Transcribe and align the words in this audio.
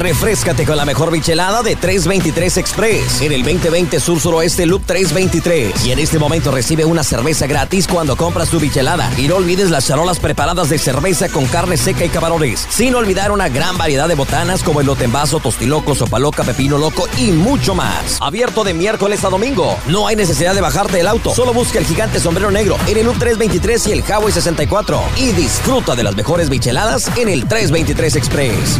Refrescate 0.00 0.64
con 0.64 0.78
la 0.78 0.86
mejor 0.86 1.10
bichelada 1.10 1.62
de 1.62 1.76
323 1.76 2.56
Express 2.56 3.20
en 3.20 3.32
el 3.32 3.42
2020 3.42 4.00
Sur 4.00 4.18
Suroeste 4.18 4.64
Loop 4.64 4.86
323. 4.86 5.84
Y 5.84 5.92
en 5.92 5.98
este 5.98 6.18
momento 6.18 6.50
recibe 6.50 6.86
una 6.86 7.04
cerveza 7.04 7.46
gratis 7.46 7.86
cuando 7.86 8.16
compras 8.16 8.48
tu 8.48 8.58
bichelada. 8.58 9.12
Y 9.18 9.28
no 9.28 9.36
olvides 9.36 9.68
las 9.68 9.86
charolas 9.86 10.18
preparadas 10.18 10.70
de 10.70 10.78
cerveza 10.78 11.28
con 11.28 11.44
carne 11.44 11.76
seca 11.76 12.02
y 12.02 12.08
camarones. 12.08 12.66
Sin 12.70 12.94
olvidar 12.94 13.30
una 13.30 13.50
gran 13.50 13.76
variedad 13.76 14.08
de 14.08 14.14
botanas 14.14 14.62
como 14.62 14.80
el 14.80 14.88
vaso, 15.08 15.38
tostiloco, 15.38 15.94
sopa 15.94 16.18
loca, 16.18 16.44
pepino 16.44 16.78
loco 16.78 17.06
y 17.18 17.32
mucho 17.32 17.74
más. 17.74 18.16
Abierto 18.22 18.64
de 18.64 18.72
miércoles 18.72 19.22
a 19.24 19.28
domingo. 19.28 19.76
No 19.86 20.06
hay 20.06 20.16
necesidad 20.16 20.54
de 20.54 20.62
bajarte 20.62 20.96
del 20.96 21.08
auto. 21.08 21.34
Solo 21.34 21.52
busca 21.52 21.78
el 21.78 21.84
gigante 21.84 22.20
sombrero 22.20 22.50
negro 22.50 22.78
en 22.86 22.96
el 22.96 23.04
Loop 23.04 23.18
323 23.18 23.86
y 23.88 23.92
el 23.92 23.98
Highway 24.00 24.32
64. 24.32 24.98
Y 25.18 25.32
disfruta 25.32 25.94
de 25.94 26.04
las 26.04 26.16
mejores 26.16 26.48
bicheladas 26.48 27.14
en 27.18 27.28
el 27.28 27.46
323 27.46 28.16
Express. 28.16 28.78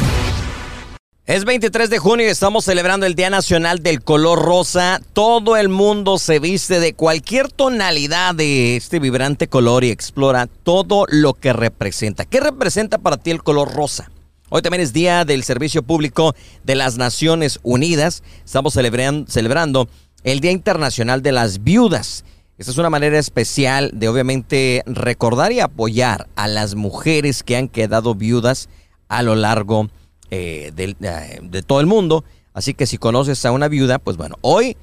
Es 1.31 1.45
23 1.45 1.91
de 1.91 1.99
junio 2.01 2.27
y 2.27 2.29
estamos 2.29 2.65
celebrando 2.65 3.07
el 3.07 3.15
Día 3.15 3.31
Nacional 3.31 3.85
del 3.85 4.03
Color 4.03 4.43
Rosa. 4.43 5.01
Todo 5.13 5.57
el 5.57 5.69
mundo 5.69 6.19
se 6.19 6.41
viste 6.41 6.81
de 6.81 6.93
cualquier 6.95 7.53
tonalidad 7.53 8.35
de 8.35 8.75
este 8.75 8.99
vibrante 8.99 9.47
color 9.47 9.85
y 9.85 9.91
explora 9.91 10.49
todo 10.49 11.05
lo 11.09 11.35
que 11.35 11.53
representa. 11.53 12.25
¿Qué 12.25 12.41
representa 12.41 12.99
para 12.99 13.17
ti 13.17 13.31
el 13.31 13.45
color 13.45 13.73
rosa? 13.73 14.11
Hoy 14.49 14.61
también 14.61 14.81
es 14.81 14.93
Día 14.93 15.25
del 15.25 15.45
Servicio 15.45 15.85
Público 15.85 16.35
de 16.65 16.75
las 16.75 16.99
Naciones 16.99 17.61
Unidas. 17.63 18.25
Estamos 18.45 18.73
celebrando 18.75 19.89
el 20.25 20.41
Día 20.41 20.51
Internacional 20.51 21.23
de 21.23 21.31
las 21.31 21.63
Viudas. 21.63 22.25
Esta 22.59 22.73
es 22.73 22.79
una 22.79 22.91
manera 22.91 23.21
especial 23.21 23.93
de 23.95 24.09
obviamente 24.09 24.83
recordar 24.85 25.53
y 25.53 25.61
apoyar 25.61 26.27
a 26.35 26.49
las 26.49 26.75
mujeres 26.75 27.45
que 27.45 27.57
han 27.57 27.69
quedado 27.69 28.17
viudas 28.17 28.69
a 29.07 29.23
lo 29.23 29.37
largo 29.37 29.85
de 29.85 30.00
eh, 30.31 30.73
de, 30.75 31.63
todo 31.63 31.81
el 31.81 31.87
mundo. 31.87 32.25
Así 32.53 32.75
que 32.75 32.87
si 32.87 32.99
conoces 32.99 33.45
a 33.45 33.53
una 33.53 33.69
viuda, 33.69 33.99
pues 33.99 34.17
bueno, 34.17 34.37
hoy 34.41 34.77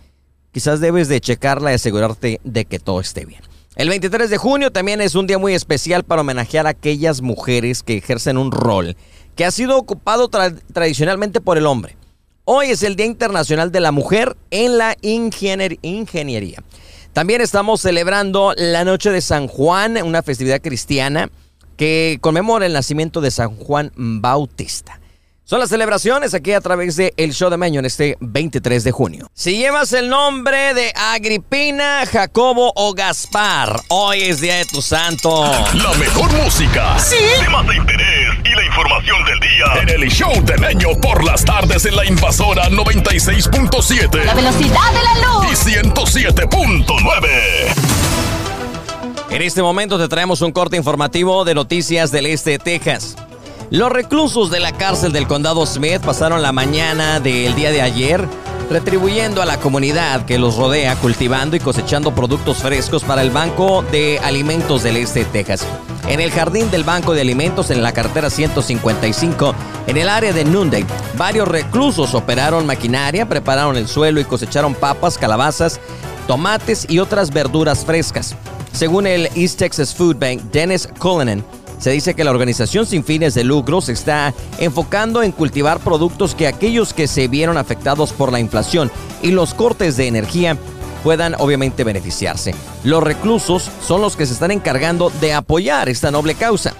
quizás 0.52 0.80
debes 0.80 1.10
de 1.10 1.22
checarla 1.22 1.72
y 1.72 1.76
asegurarte 1.76 2.40
de 2.44 2.66
que 2.66 2.80
todo 2.80 3.00
esté 3.00 3.26
bien. 3.26 3.42
El 3.76 3.90
23 3.90 4.30
de 4.30 4.38
junio 4.38 4.72
también 4.72 5.02
es 5.02 5.14
un 5.16 5.28
día 5.28 5.38
muy 5.38 5.54
especial 5.54 6.04
para 6.04 6.22
homenajear 6.22 6.66
a 6.66 6.72
aquellas 6.72 7.22
mujeres 7.22 7.84
que 7.84 7.98
ejercen 7.98 8.38
un 8.38 8.52
rol 8.52 8.96
que 9.36 9.46
ha 9.46 9.52
sido 9.52 9.78
ocupado 9.78 10.30
tradicionalmente 10.30 11.42
por 11.42 11.58
el 11.60 11.68
hombre. 11.68 11.96
Hoy 12.44 12.72
es 12.72 12.82
el 12.82 12.96
Día 12.96 13.06
Internacional 13.06 13.72
de 13.72 13.80
la 13.80 13.92
Mujer 13.92 14.36
en 14.50 14.80
la 14.80 14.96
Ingeniería. 15.02 16.64
También 17.14 17.42
estamos 17.42 17.82
celebrando 17.82 18.54
la 18.58 18.84
Noche 18.84 19.12
de 19.12 19.22
San 19.22 19.48
Juan, 19.48 19.98
una 20.04 20.24
festividad 20.24 20.62
cristiana 20.62 21.30
que 21.78 22.18
conmemora 22.20 22.66
el 22.66 22.74
nacimiento 22.74 23.22
de 23.22 23.32
San 23.32 23.56
Juan 23.58 23.92
Bautista. 23.96 24.97
Son 25.50 25.62
las 25.62 25.70
celebraciones 25.70 26.34
aquí 26.34 26.52
a 26.52 26.60
través 26.60 26.98
de 26.98 27.14
El 27.16 27.32
Show 27.32 27.50
de 27.50 27.56
Meño 27.56 27.80
en 27.80 27.86
este 27.86 28.18
23 28.20 28.84
de 28.84 28.92
junio. 28.92 29.32
Si 29.34 29.56
llevas 29.56 29.94
el 29.94 30.10
nombre 30.10 30.74
de 30.74 30.92
Agripina, 30.94 32.06
Jacobo 32.06 32.74
o 32.76 32.94
Gaspar, 32.94 33.80
hoy 33.88 34.24
es 34.24 34.42
Día 34.42 34.58
de 34.58 34.66
tu 34.66 34.82
Santo. 34.82 35.50
La 35.74 35.94
mejor 35.94 36.34
música. 36.34 37.00
Sí. 37.00 37.16
Temas 37.40 37.66
de 37.66 37.78
interés 37.78 38.28
y 38.44 38.50
la 38.50 38.66
información 38.66 39.24
del 39.24 39.40
día. 39.40 39.68
En 39.84 39.88
El 39.88 40.12
Show 40.12 40.34
de 40.44 40.58
Meño 40.58 40.90
por 41.02 41.24
las 41.24 41.46
tardes 41.46 41.86
en 41.86 41.96
la 41.96 42.06
invasora 42.06 42.68
96.7. 42.68 44.26
La 44.26 44.34
velocidad 44.34 44.92
de 44.92 45.02
la 45.02 45.16
luz. 45.28 45.46
Y 45.50 45.56
107.9. 45.72 47.30
En 49.30 49.42
este 49.42 49.62
momento 49.62 49.98
te 49.98 50.10
traemos 50.10 50.42
un 50.42 50.52
corte 50.52 50.76
informativo 50.76 51.46
de 51.46 51.56
noticias 51.56 52.12
del 52.12 52.26
este 52.26 52.52
de 52.52 52.60
Texas. 52.60 53.16
Los 53.70 53.92
reclusos 53.92 54.50
de 54.50 54.62
la 54.62 54.72
cárcel 54.72 55.12
del 55.12 55.28
condado 55.28 55.66
Smith 55.66 56.00
pasaron 56.00 56.42
la 56.42 56.54
mañana 56.54 57.20
del 57.20 57.54
día 57.54 57.70
de 57.70 57.82
ayer 57.82 58.26
retribuyendo 58.70 59.42
a 59.42 59.46
la 59.46 59.60
comunidad 59.60 60.26
que 60.26 60.40
los 60.40 60.56
rodea 60.56 60.96
cultivando 60.96 61.58
y 61.58 61.60
cosechando 61.60 62.16
productos 62.16 62.60
frescos 62.60 63.04
para 63.04 63.22
el 63.22 63.30
Banco 63.30 63.84
de 63.92 64.20
Alimentos 64.24 64.84
del 64.84 64.96
Este 64.96 65.20
de 65.20 65.26
Texas. 65.26 65.68
En 66.08 66.22
el 66.22 66.32
jardín 66.32 66.72
del 66.72 66.86
Banco 66.86 67.14
de 67.14 67.20
Alimentos 67.20 67.70
en 67.70 67.84
la 67.84 67.92
cartera 67.92 68.30
155, 68.30 69.54
en 69.88 69.98
el 69.98 70.08
área 70.08 70.32
de 70.32 70.46
Nunday, 70.46 70.86
varios 71.18 71.50
reclusos 71.50 72.14
operaron 72.14 72.66
maquinaria, 72.66 73.28
prepararon 73.28 73.76
el 73.76 73.90
suelo 73.90 74.22
y 74.22 74.26
cosecharon 74.26 74.76
papas, 74.76 75.18
calabazas, 75.18 75.82
tomates 76.26 76.86
y 76.90 77.00
otras 77.00 77.32
verduras 77.32 77.84
frescas. 77.84 78.34
Según 78.72 79.08
el 79.08 79.30
East 79.36 79.60
Texas 79.60 79.94
Food 79.94 80.16
Bank, 80.18 80.42
Dennis 80.54 80.88
Cullinan, 81.00 81.44
se 81.80 81.92
dice 81.92 82.14
que 82.14 82.24
la 82.24 82.32
organización 82.32 82.86
sin 82.86 83.04
fines 83.04 83.34
de 83.34 83.44
lucro 83.44 83.82
se 83.82 83.94
está 83.94 84.34
enfocando 84.60 85.24
en 85.24 85.32
cultivar 85.32 85.80
productos 85.80 86.36
que 86.36 86.48
aquellos 86.48 86.94
que 86.94 87.08
se 87.08 87.28
vieron 87.28 87.58
afectados 87.58 88.14
por 88.14 88.32
la 88.32 88.40
inflación 88.40 88.92
y 89.22 89.32
los 89.32 89.54
cortes 89.54 89.98
de 89.98 90.08
energía 90.08 90.58
puedan 91.04 91.36
obviamente 91.38 91.84
beneficiarse. 91.84 92.54
Los 92.84 93.04
reclusos 93.04 93.70
son 93.86 94.02
los 94.02 94.16
que 94.16 94.26
se 94.26 94.34
están 94.34 94.52
encargando 94.52 95.12
de 95.22 95.34
apoyar 95.34 95.90
esta 95.90 96.12
noble 96.12 96.36
causa. 96.36 96.74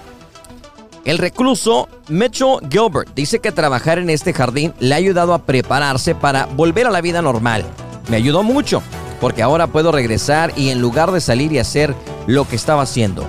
El 1.04 1.18
recluso 1.18 1.88
Mitchell 2.08 2.58
Gilbert 2.68 3.14
dice 3.14 3.38
que 3.38 3.52
trabajar 3.52 3.98
en 3.98 4.10
este 4.10 4.34
jardín 4.34 4.74
le 4.78 4.94
ha 4.94 4.98
ayudado 4.98 5.32
a 5.32 5.38
prepararse 5.38 6.14
para 6.14 6.46
volver 6.46 6.86
a 6.86 6.90
la 6.90 7.00
vida 7.00 7.22
normal. 7.22 7.64
Me 8.10 8.16
ayudó 8.16 8.42
mucho, 8.42 8.82
porque 9.20 9.42
ahora 9.42 9.68
puedo 9.68 9.92
regresar 9.92 10.52
y 10.56 10.68
en 10.68 10.80
lugar 10.80 11.12
de 11.12 11.20
salir 11.20 11.52
y 11.52 11.58
hacer 11.58 11.94
lo 12.26 12.46
que 12.46 12.56
estaba 12.56 12.82
haciendo, 12.82 13.26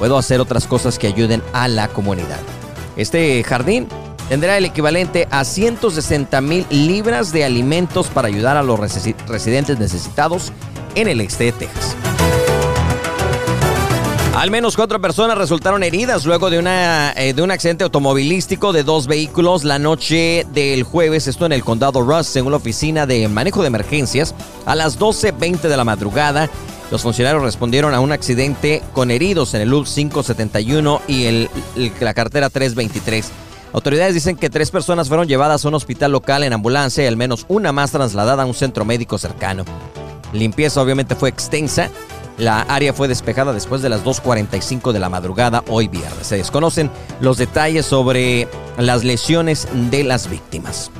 puedo 0.00 0.16
hacer 0.16 0.40
otras 0.40 0.66
cosas 0.66 0.98
que 0.98 1.06
ayuden 1.06 1.42
a 1.52 1.68
la 1.68 1.86
comunidad. 1.88 2.40
Este 2.96 3.44
jardín 3.44 3.86
tendrá 4.30 4.56
el 4.56 4.64
equivalente 4.64 5.28
a 5.30 5.44
160 5.44 6.40
mil 6.40 6.66
libras 6.70 7.32
de 7.32 7.44
alimentos 7.44 8.08
para 8.08 8.28
ayudar 8.28 8.56
a 8.56 8.62
los 8.62 8.80
residentes 8.80 9.78
necesitados 9.78 10.52
en 10.94 11.06
el 11.06 11.20
este 11.20 11.44
de 11.44 11.52
Texas. 11.52 11.94
Al 14.34 14.50
menos 14.50 14.74
cuatro 14.74 15.02
personas 15.02 15.36
resultaron 15.36 15.82
heridas 15.82 16.24
luego 16.24 16.48
de, 16.48 16.58
una, 16.58 17.12
eh, 17.12 17.34
de 17.34 17.42
un 17.42 17.50
accidente 17.50 17.84
automovilístico 17.84 18.72
de 18.72 18.84
dos 18.84 19.06
vehículos 19.06 19.64
la 19.64 19.78
noche 19.78 20.46
del 20.54 20.82
jueves, 20.82 21.26
esto 21.26 21.44
en 21.44 21.52
el 21.52 21.62
condado 21.62 22.00
Russ, 22.00 22.26
según 22.26 22.52
la 22.52 22.56
oficina 22.56 23.04
de 23.04 23.28
manejo 23.28 23.60
de 23.60 23.66
emergencias, 23.66 24.34
a 24.64 24.74
las 24.74 24.98
12.20 24.98 25.60
de 25.68 25.76
la 25.76 25.84
madrugada 25.84 26.48
los 26.90 27.02
funcionarios 27.02 27.42
respondieron 27.42 27.94
a 27.94 28.00
un 28.00 28.12
accidente 28.12 28.82
con 28.92 29.10
heridos 29.10 29.54
en 29.54 29.60
el 29.60 29.68
Loop 29.70 29.86
571 29.86 31.02
y 31.06 31.48
la 32.00 32.14
cartera 32.14 32.50
323. 32.50 33.30
Autoridades 33.72 34.14
dicen 34.14 34.36
que 34.36 34.50
tres 34.50 34.70
personas 34.70 35.08
fueron 35.08 35.28
llevadas 35.28 35.64
a 35.64 35.68
un 35.68 35.74
hospital 35.74 36.10
local 36.10 36.42
en 36.42 36.52
ambulancia 36.52 37.04
y 37.04 37.06
al 37.06 37.16
menos 37.16 37.46
una 37.48 37.70
más 37.70 37.92
trasladada 37.92 38.42
a 38.42 38.46
un 38.46 38.54
centro 38.54 38.84
médico 38.84 39.18
cercano. 39.18 39.64
Limpieza 40.32 40.82
obviamente 40.82 41.14
fue 41.14 41.28
extensa. 41.28 41.90
La 42.38 42.62
área 42.62 42.92
fue 42.92 43.06
despejada 43.06 43.52
después 43.52 43.82
de 43.82 43.90
las 43.90 44.02
2.45 44.02 44.92
de 44.92 44.98
la 44.98 45.08
madrugada 45.08 45.62
hoy 45.68 45.88
viernes. 45.88 46.26
Se 46.26 46.36
desconocen 46.36 46.90
los 47.20 47.36
detalles 47.36 47.86
sobre 47.86 48.48
las 48.78 49.04
lesiones 49.04 49.68
de 49.90 50.04
las 50.04 50.28
víctimas. 50.28 50.90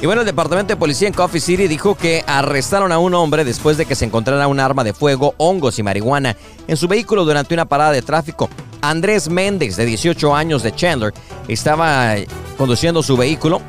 Y 0.00 0.06
bueno, 0.06 0.22
el 0.22 0.26
Departamento 0.26 0.74
de 0.74 0.76
Policía 0.76 1.08
en 1.08 1.14
Coffee 1.14 1.40
City 1.40 1.68
dijo 1.68 1.94
que 1.94 2.24
arrestaron 2.26 2.92
a 2.92 2.98
un 2.98 3.14
hombre 3.14 3.44
después 3.44 3.76
de 3.76 3.86
que 3.86 3.94
se 3.94 4.04
encontrara 4.04 4.48
un 4.48 4.60
arma 4.60 4.84
de 4.84 4.92
fuego, 4.92 5.34
hongos 5.38 5.78
y 5.78 5.82
marihuana 5.82 6.36
en 6.66 6.76
su 6.76 6.88
vehículo 6.88 7.24
durante 7.24 7.54
una 7.54 7.64
parada 7.64 7.92
de 7.92 8.02
tráfico. 8.02 8.50
Andrés 8.82 9.30
Méndez, 9.30 9.76
de 9.76 9.86
18 9.86 10.34
años 10.34 10.62
de 10.62 10.74
Chandler, 10.74 11.14
estaba 11.48 12.16
conduciendo 12.58 13.02
su 13.02 13.16
vehículo 13.16 13.62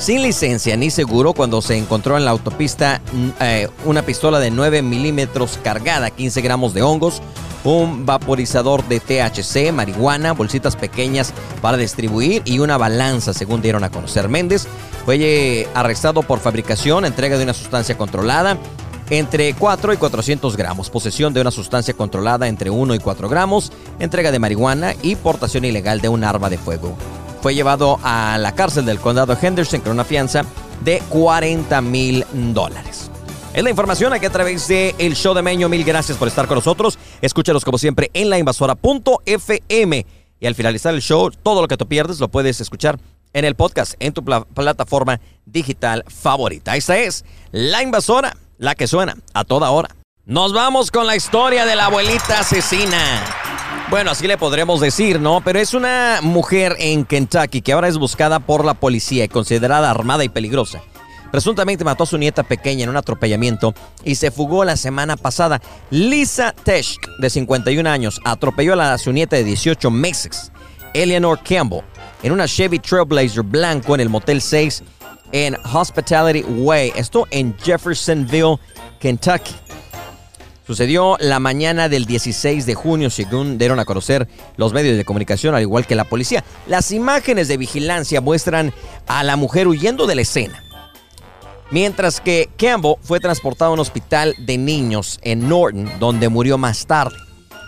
sin 0.00 0.22
licencia 0.22 0.76
ni 0.76 0.90
seguro 0.90 1.34
cuando 1.34 1.60
se 1.60 1.76
encontró 1.76 2.16
en 2.16 2.24
la 2.24 2.30
autopista 2.30 3.02
eh, 3.40 3.68
una 3.84 4.02
pistola 4.02 4.38
de 4.38 4.50
9 4.50 4.80
milímetros 4.80 5.58
cargada, 5.62 6.10
15 6.10 6.40
gramos 6.40 6.72
de 6.72 6.82
hongos, 6.82 7.20
un 7.64 8.06
vaporizador 8.06 8.82
de 8.88 9.00
THC, 9.00 9.72
marihuana, 9.72 10.32
bolsitas 10.32 10.74
pequeñas 10.74 11.34
para 11.60 11.76
distribuir 11.76 12.40
y 12.46 12.60
una 12.60 12.78
balanza, 12.78 13.34
según 13.34 13.60
dieron 13.60 13.84
a 13.84 13.90
conocer. 13.90 14.30
Méndez 14.30 14.66
fue 15.04 15.16
eh, 15.20 15.68
arrestado 15.74 16.22
por 16.22 16.40
fabricación, 16.40 17.04
entrega 17.04 17.38
de 17.38 17.44
una 17.44 17.54
sustancia 17.54 17.96
controlada 17.96 18.58
entre 19.10 19.54
4 19.54 19.92
y 19.92 19.96
400 19.96 20.56
gramos, 20.56 20.88
posesión 20.88 21.34
de 21.34 21.40
una 21.40 21.50
sustancia 21.50 21.94
controlada 21.94 22.46
entre 22.46 22.70
1 22.70 22.94
y 22.94 22.98
4 23.00 23.28
gramos, 23.28 23.72
entrega 23.98 24.30
de 24.30 24.38
marihuana 24.38 24.94
y 25.02 25.16
portación 25.16 25.64
ilegal 25.64 26.00
de 26.00 26.08
un 26.08 26.24
arma 26.24 26.48
de 26.48 26.58
fuego. 26.58 26.96
fue 27.42 27.54
llevado 27.54 27.98
a 28.02 28.38
la 28.38 28.54
cárcel 28.54 28.84
del 28.84 29.00
condado 29.00 29.36
Henderson 29.40 29.80
con 29.80 29.92
una 29.92 30.04
fianza 30.04 30.44
de 30.84 31.02
40 31.08 31.80
mil 31.80 32.24
dólares. 32.32 33.10
Es 33.52 33.64
la 33.64 33.70
información 33.70 34.12
aquí 34.12 34.26
a 34.26 34.30
través 34.30 34.68
de 34.68 34.94
El 34.98 35.16
Show 35.16 35.34
de 35.34 35.42
Meño. 35.42 35.68
Mil 35.68 35.82
gracias 35.82 36.16
por 36.16 36.28
estar 36.28 36.46
con 36.46 36.56
nosotros. 36.56 36.98
Escúchalos 37.20 37.64
como 37.64 37.78
siempre 37.78 38.10
en 38.14 38.30
lainvasora.fm. 38.30 40.06
Y 40.38 40.46
al 40.46 40.54
finalizar 40.54 40.94
el 40.94 41.02
show, 41.02 41.30
todo 41.42 41.60
lo 41.60 41.66
que 41.66 41.76
te 41.76 41.84
pierdes 41.84 42.20
lo 42.20 42.28
puedes 42.28 42.60
escuchar 42.60 42.98
en 43.32 43.44
el 43.44 43.54
podcast, 43.54 43.94
en 44.00 44.12
tu 44.12 44.24
plataforma 44.24 45.20
digital 45.46 46.04
favorita. 46.08 46.76
Esta 46.76 46.98
es 46.98 47.24
La 47.52 47.82
Invasora, 47.82 48.36
la 48.58 48.74
que 48.74 48.86
suena 48.86 49.16
a 49.34 49.44
toda 49.44 49.70
hora. 49.70 49.88
Nos 50.26 50.52
vamos 50.52 50.90
con 50.90 51.06
la 51.06 51.16
historia 51.16 51.64
de 51.64 51.76
la 51.76 51.86
abuelita 51.86 52.40
asesina. 52.40 53.24
Bueno, 53.90 54.12
así 54.12 54.28
le 54.28 54.38
podremos 54.38 54.80
decir, 54.80 55.20
¿no? 55.20 55.40
Pero 55.40 55.58
es 55.58 55.74
una 55.74 56.20
mujer 56.22 56.76
en 56.78 57.04
Kentucky 57.04 57.60
que 57.60 57.72
ahora 57.72 57.88
es 57.88 57.98
buscada 57.98 58.38
por 58.38 58.64
la 58.64 58.74
policía 58.74 59.24
y 59.24 59.28
considerada 59.28 59.90
armada 59.90 60.22
y 60.22 60.28
peligrosa. 60.28 60.80
Presuntamente 61.32 61.84
mató 61.84 62.04
a 62.04 62.06
su 62.06 62.18
nieta 62.18 62.42
pequeña 62.42 62.84
en 62.84 62.90
un 62.90 62.96
atropellamiento 62.96 63.74
y 64.04 64.16
se 64.16 64.30
fugó 64.30 64.64
la 64.64 64.76
semana 64.76 65.16
pasada. 65.16 65.60
Lisa 65.90 66.52
Tesh, 66.52 66.96
de 67.18 67.30
51 67.30 67.88
años, 67.88 68.20
atropelló 68.24 68.74
a, 68.74 68.76
la, 68.76 68.94
a 68.94 68.98
su 68.98 69.12
nieta 69.12 69.36
de 69.36 69.44
18 69.44 69.90
meses, 69.90 70.52
Eleanor 70.92 71.40
Campbell, 71.42 71.82
en 72.22 72.32
una 72.32 72.46
Chevy 72.46 72.78
Trailblazer 72.78 73.42
blanco 73.42 73.94
en 73.94 74.00
el 74.00 74.08
Motel 74.08 74.40
6 74.40 74.82
en 75.32 75.56
Hospitality 75.72 76.42
Way. 76.42 76.92
Esto 76.96 77.26
en 77.30 77.56
Jeffersonville, 77.58 78.58
Kentucky. 78.98 79.54
Sucedió 80.66 81.16
la 81.18 81.40
mañana 81.40 81.88
del 81.88 82.04
16 82.04 82.64
de 82.64 82.74
junio, 82.74 83.10
según 83.10 83.58
dieron 83.58 83.80
a 83.80 83.84
conocer 83.84 84.28
los 84.56 84.72
medios 84.72 84.96
de 84.96 85.04
comunicación, 85.04 85.54
al 85.54 85.62
igual 85.62 85.86
que 85.86 85.96
la 85.96 86.04
policía. 86.04 86.44
Las 86.68 86.92
imágenes 86.92 87.48
de 87.48 87.56
vigilancia 87.56 88.20
muestran 88.20 88.72
a 89.08 89.24
la 89.24 89.34
mujer 89.34 89.66
huyendo 89.66 90.06
de 90.06 90.14
la 90.14 90.20
escena. 90.20 90.62
Mientras 91.72 92.20
que 92.20 92.48
Campbell 92.56 92.94
fue 93.02 93.18
transportado 93.18 93.72
a 93.72 93.74
un 93.74 93.80
hospital 93.80 94.34
de 94.38 94.58
niños 94.58 95.18
en 95.22 95.48
Norton, 95.48 95.90
donde 95.98 96.28
murió 96.28 96.58
más 96.58 96.86
tarde. 96.86 97.16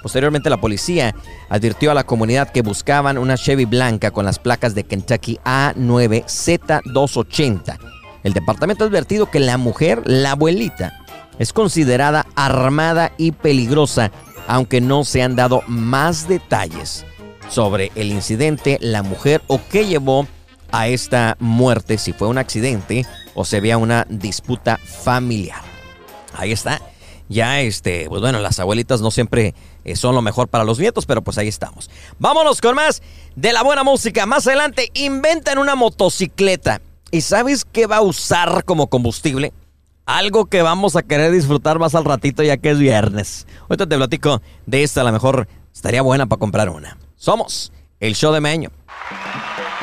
Posteriormente 0.03 0.51
la 0.51 0.61
policía 0.61 1.15
advirtió 1.49 1.91
a 1.91 1.95
la 1.95 2.05
comunidad 2.05 2.51
que 2.51 2.63
buscaban 2.63 3.19
una 3.19 3.37
Chevy 3.37 3.65
blanca 3.65 4.11
con 4.11 4.25
las 4.25 4.39
placas 4.39 4.75
de 4.75 4.85
Kentucky 4.85 5.39
A9Z280. 5.45 7.79
El 8.25 8.33
departamento 8.33 8.85
ha 8.85 8.89
advertido 8.89 9.31
que 9.31 9.41
la 9.41 9.59
mujer, 9.59 10.03
la 10.05 10.33
abuelita, 10.33 10.93
es 11.39 11.53
considerada 11.53 12.27
armada 12.35 13.13
y 13.17 13.33
peligrosa, 13.33 14.11
aunque 14.47 14.81
no 14.81 15.05
se 15.05 15.23
han 15.23 15.37
dado 15.37 15.63
más 15.67 16.29
detalles 16.29 17.05
sobre 17.49 17.93
el 17.95 18.11
incidente, 18.11 18.79
la 18.81 19.03
mujer 19.03 19.43
o 19.47 19.61
qué 19.71 19.87
llevó 19.87 20.27
a 20.71 20.89
esta 20.89 21.37
muerte, 21.39 21.99
si 21.99 22.13
fue 22.13 22.29
un 22.29 22.39
accidente 22.39 23.05
o 23.35 23.45
se 23.45 23.61
vea 23.61 23.77
una 23.77 24.07
disputa 24.09 24.79
familiar. 24.79 25.61
Ahí 26.35 26.53
está. 26.53 26.81
Ya 27.29 27.61
este, 27.61 28.09
pues 28.09 28.21
bueno, 28.21 28.41
las 28.41 28.59
abuelitas 28.59 29.01
no 29.01 29.11
siempre 29.11 29.55
eh, 29.85 29.97
son 29.97 30.15
lo 30.15 30.23
mejor 30.23 30.49
para 30.49 30.65
los 30.65 30.79
nietos, 30.79 31.07
pero 31.07 31.23
pues 31.23 31.39
ahí 31.39 31.49
estamos. 31.49 31.91
Vámonos 32.19 32.61
con 32.61 32.75
más 32.75 33.03
de 33.37 33.53
la 33.53 33.63
buena 33.63 33.85
música. 33.85 34.27
Más 34.27 34.47
adelante 34.47 34.91
inventan 34.95 35.59
una 35.59 35.75
motocicleta. 35.75 36.81
¿Y 37.11 37.21
sabes 37.21 37.65
qué 37.65 37.87
va 37.87 37.99
a 37.99 38.03
usar 38.03 38.65
como 38.65 38.87
combustible? 38.87 39.53
Algo 40.07 40.47
que 40.47 40.63
vamos 40.63 40.97
a 40.97 41.03
querer 41.03 41.31
disfrutar 41.31 41.79
más 41.79 41.95
al 41.95 42.05
ratito 42.05 42.43
ya 42.43 42.57
que 42.57 42.71
es 42.71 42.79
viernes. 42.79 43.47
Ahorita 43.63 43.87
te 43.87 43.97
platico 43.97 44.43
de 44.67 44.83
esta, 44.83 45.03
a 45.03 45.05
lo 45.05 45.13
mejor 45.13 45.47
estaría 45.73 46.03
buena 46.03 46.27
para 46.27 46.41
comprar 46.41 46.69
una. 46.71 46.99
Somos 47.17 47.73
el 48.01 48.15
show 48.15 48.33
de 48.33 48.41
Meño. 48.41 48.71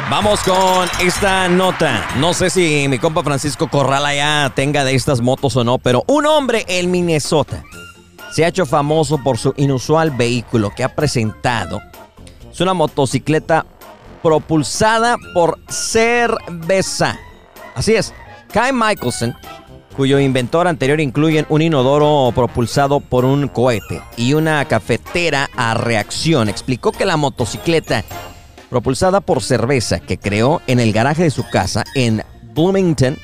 Vamos 0.10 0.40
con 0.40 0.90
esta 1.06 1.48
nota. 1.48 2.08
No 2.18 2.34
sé 2.34 2.50
si 2.50 2.88
mi 2.90 2.98
compa 2.98 3.22
Francisco 3.22 3.68
Corral 3.68 4.04
ya 4.16 4.52
tenga 4.56 4.84
de 4.84 4.96
estas 4.96 5.22
motos 5.22 5.56
o 5.56 5.64
no, 5.64 5.78
pero 5.78 6.04
un 6.08 6.26
hombre 6.26 6.66
en 6.68 6.90
Minnesota 6.90 7.64
se 8.32 8.44
ha 8.44 8.48
hecho 8.48 8.66
famoso 8.66 9.20
por 9.20 9.38
su 9.38 9.54
inusual 9.56 10.10
vehículo 10.10 10.74
que 10.76 10.84
ha 10.84 10.96
presentado. 10.96 11.80
Es 12.52 12.60
una 12.60 12.74
motocicleta 12.74 13.68
propulsada 14.24 15.16
por 15.36 15.60
cerveza. 15.70 17.20
Así 17.76 17.94
es, 17.94 18.12
Kai 18.52 18.74
Michelson 18.74 19.36
cuyo 20.00 20.18
inventor 20.18 20.66
anterior 20.70 21.02
incluyen 21.02 21.46
un 21.50 21.62
inodoro 21.62 22.32
propulsado 22.34 23.02
por 23.02 23.26
un 23.26 23.50
cohete 23.50 24.02
y 24.16 24.34
una 24.34 24.64
cafetera 24.64 25.50
a 25.58 25.74
reacción. 25.74 26.48
Explicó 26.48 26.94
que 26.94 27.06
la 27.06 27.18
motocicleta 27.18 28.06
propulsada 28.70 29.22
por 29.22 29.42
cerveza 29.42 30.00
que 30.00 30.18
creó 30.18 30.62
en 30.68 30.80
el 30.80 30.94
garaje 30.94 31.24
de 31.24 31.32
su 31.32 31.48
casa 31.50 31.84
en 31.96 32.24
Bloomington 32.54 33.18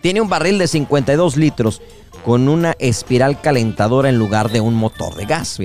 tiene 0.00 0.20
un 0.20 0.28
barril 0.28 0.58
de 0.58 0.68
52 0.68 1.36
litros 1.36 1.82
con 2.24 2.48
una 2.48 2.74
espiral 2.78 3.40
calentadora 3.40 4.08
en 4.08 4.18
lugar 4.18 4.50
de 4.50 4.60
un 4.60 4.74
motor 4.74 5.14
de 5.14 5.26
gas. 5.26 5.58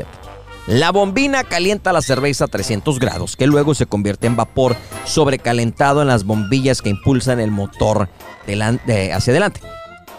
La 0.67 0.91
bombina 0.91 1.43
calienta 1.43 1.91
la 1.91 2.01
cerveza 2.01 2.45
a 2.45 2.47
300 2.47 2.99
grados, 2.99 3.35
que 3.35 3.47
luego 3.47 3.75
se 3.75 3.85
convierte 3.85 4.27
en 4.27 4.35
vapor 4.35 4.77
sobrecalentado 5.05 6.01
en 6.01 6.07
las 6.07 6.23
bombillas 6.23 6.81
que 6.81 6.89
impulsan 6.89 7.39
el 7.39 7.51
motor 7.51 8.09
hacia 8.47 9.31
adelante 9.31 9.59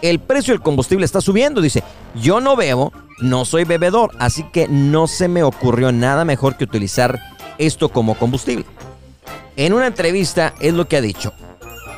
el 0.09 0.19
precio 0.19 0.53
del 0.53 0.61
combustible 0.61 1.05
está 1.05 1.21
subiendo. 1.21 1.61
Dice, 1.61 1.83
yo 2.15 2.39
no 2.41 2.55
bebo, 2.55 2.93
no 3.19 3.45
soy 3.45 3.63
bebedor, 3.63 4.11
así 4.19 4.43
que 4.51 4.67
no 4.67 5.07
se 5.07 5.27
me 5.27 5.43
ocurrió 5.43 5.91
nada 5.91 6.25
mejor 6.25 6.57
que 6.57 6.63
utilizar 6.63 7.19
esto 7.57 7.89
como 7.89 8.15
combustible. 8.15 8.65
En 9.57 9.73
una 9.73 9.87
entrevista 9.87 10.53
es 10.59 10.73
lo 10.73 10.87
que 10.87 10.97
ha 10.97 11.01
dicho. 11.01 11.33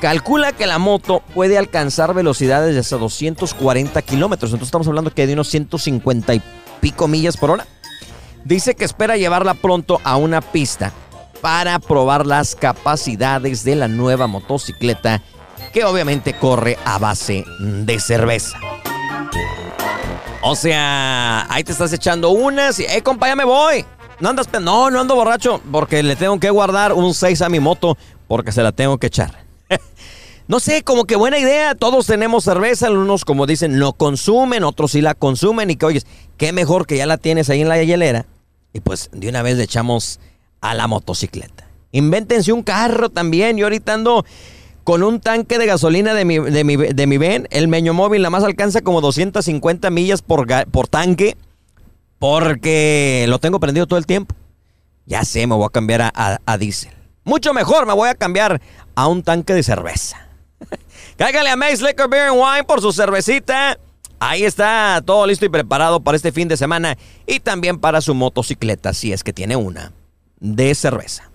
Calcula 0.02 0.52
que 0.52 0.68
la 0.68 0.78
moto 0.78 1.24
puede 1.34 1.58
alcanzar 1.58 2.14
velocidades 2.14 2.74
de 2.74 2.80
hasta 2.80 2.98
240 2.98 4.00
kilómetros. 4.04 4.52
Entonces 4.52 4.68
estamos 4.68 4.88
hablando 4.88 5.14
que 5.14 5.26
de 5.26 5.34
unos 5.34 5.50
150 5.50 6.36
y 6.36 6.42
pico 6.82 7.08
millas 7.08 7.36
por 7.38 7.52
hora. 7.52 7.66
Dice 8.44 8.76
que 8.76 8.86
espera 8.86 9.18
llevarla 9.18 9.56
pronto 9.56 10.00
a 10.04 10.18
una 10.18 10.42
pista 10.42 10.94
para 11.42 11.80
probar 11.80 12.26
las 12.26 12.56
capacidades 12.56 13.64
de 13.64 13.76
la 13.76 13.88
nueva 13.88 14.28
motocicleta 14.28 15.22
que 15.74 15.84
obviamente 15.84 16.34
corre 16.34 16.78
a 16.86 16.98
base 16.98 17.44
de 17.60 18.00
cerveza. 18.00 18.58
O 20.42 20.56
sea, 20.56 21.52
ahí 21.52 21.64
te 21.64 21.72
estás 21.72 21.92
echando 21.92 22.30
unas 22.30 22.80
eh, 22.80 23.02
compa, 23.04 23.28
ya 23.28 23.36
me 23.36 23.44
voy. 23.44 23.86
No 24.20 24.30
andas, 24.30 24.48
no, 24.62 24.90
no 24.90 25.00
ando 25.00 25.16
borracho 25.16 25.62
porque 25.72 26.02
le 26.02 26.16
tengo 26.16 26.40
que 26.40 26.50
guardar 26.50 26.94
un 26.94 27.14
6 27.14 27.40
a 27.44 27.50
mi 27.50 27.60
moto 27.60 27.98
porque 28.28 28.52
se 28.52 28.64
la 28.64 28.72
tengo 28.72 28.98
que 28.98 29.08
echar. 29.08 29.46
no 30.48 30.60
sé, 30.60 30.82
como 30.82 31.06
que 31.06 31.16
buena 31.16 31.38
idea. 31.38 31.76
Todos 31.76 32.08
tenemos 32.08 32.44
cerveza, 32.44 32.88
algunos 32.88 33.26
como 33.26 33.46
dicen 33.46 33.78
no 33.78 33.94
consumen, 33.94 34.64
otros 34.64 34.92
sí 34.92 35.02
la 35.02 35.14
consumen 35.14 35.70
y 35.70 35.76
que 35.76 35.86
oyes, 35.86 36.08
qué 36.38 36.52
mejor 36.52 36.88
que 36.88 36.98
ya 36.98 37.06
la 37.06 37.18
tienes 37.18 37.52
ahí 37.52 37.62
en 37.62 37.70
la 37.70 37.82
hielera. 37.84 38.26
Y 38.74 38.80
pues 38.80 39.10
de 39.12 39.30
una 39.30 39.44
vez 39.44 39.58
le 39.58 39.64
echamos 39.64 40.20
a 40.62 40.74
la 40.74 40.88
motocicleta. 40.88 41.68
Invéntense 41.92 42.52
un 42.52 42.64
carro 42.64 43.10
también. 43.10 43.58
Yo 43.58 43.68
ahorita 43.68 43.94
ando 43.94 44.26
con 44.84 45.04
un 45.04 45.20
tanque 45.20 45.60
de 45.60 45.68
gasolina 45.68 46.16
de 46.16 46.26
mi, 46.26 46.40
de 46.40 46.64
mi, 46.64 46.76
de 46.76 47.08
mi 47.08 47.18
Ben, 47.18 47.48
el 47.52 47.68
Meño 47.68 47.94
Móvil 47.94 48.24
nada 48.24 48.32
más 48.32 48.44
alcanza 48.44 48.82
como 48.82 49.00
250 49.02 49.92
millas 49.92 50.24
por, 50.24 50.48
por 50.72 50.88
tanque 50.88 51.38
porque 52.20 53.26
lo 53.28 53.40
tengo 53.40 53.60
prendido 53.60 53.88
todo 53.88 54.00
el 54.00 54.06
tiempo. 54.06 54.36
Ya 55.06 55.24
sé, 55.24 55.48
me 55.48 55.56
voy 55.56 55.66
a 55.66 55.70
cambiar 55.70 56.02
a, 56.02 56.40
a, 56.46 56.58
diésel. 56.58 56.94
Mucho 57.24 57.54
mejor, 57.54 57.86
me 57.86 57.94
voy 57.94 58.10
a 58.10 58.16
cambiar 58.16 58.62
a 58.96 59.08
un 59.08 59.24
tanque 59.24 59.54
de 59.54 59.64
cerveza. 59.64 60.28
Cáigale 61.18 61.50
a 61.50 61.56
Mace 61.56 61.84
Liquor 61.84 62.10
Beer 62.10 62.30
and 62.30 62.38
Wine 62.38 62.64
por 62.66 62.82
su 62.82 62.92
cervecita. 62.92 63.78
Ahí 64.20 64.44
está 64.44 65.02
todo 65.06 65.28
listo 65.28 65.46
y 65.46 65.50
preparado 65.50 66.00
para 66.00 66.16
este 66.16 66.32
fin 66.32 66.48
de 66.48 66.58
semana 66.58 66.98
y 67.26 67.40
también 67.40 67.80
para 67.80 68.02
su 68.02 68.16
motocicleta, 68.16 68.94
si 68.94 69.14
es 69.14 69.24
que 69.24 69.32
tiene 69.32 69.56
una, 69.56 69.94
de 70.40 70.74
cerveza. 70.74 71.30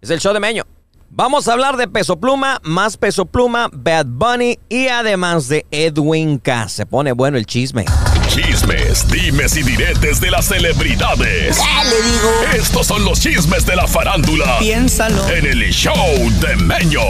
Es 0.00 0.10
el 0.10 0.20
show 0.20 0.32
de 0.32 0.40
Meño. 0.40 0.64
Vamos 1.10 1.48
a 1.48 1.54
hablar 1.54 1.76
de 1.76 1.88
Peso 1.88 2.20
Pluma, 2.20 2.60
más 2.62 2.96
Peso 2.96 3.24
Pluma, 3.26 3.68
Bad 3.72 4.06
Bunny 4.06 4.58
y 4.68 4.88
además 4.88 5.48
de 5.48 5.66
Edwin 5.70 6.38
K. 6.38 6.68
Se 6.68 6.86
pone 6.86 7.12
bueno 7.12 7.38
el 7.38 7.46
chisme. 7.46 7.86
Chismes, 8.28 9.08
dimes 9.08 9.56
y 9.56 9.62
diretes 9.62 10.20
de 10.20 10.30
las 10.30 10.46
celebridades. 10.46 11.58
le 11.58 12.02
digo? 12.02 12.30
Estos 12.54 12.86
son 12.86 13.04
los 13.04 13.20
chismes 13.20 13.64
de 13.64 13.74
la 13.74 13.86
farándula. 13.86 14.58
Piénsalo. 14.58 15.26
En 15.28 15.46
el 15.46 15.70
show 15.72 15.94
de 16.40 16.56
Meño. 16.56 17.00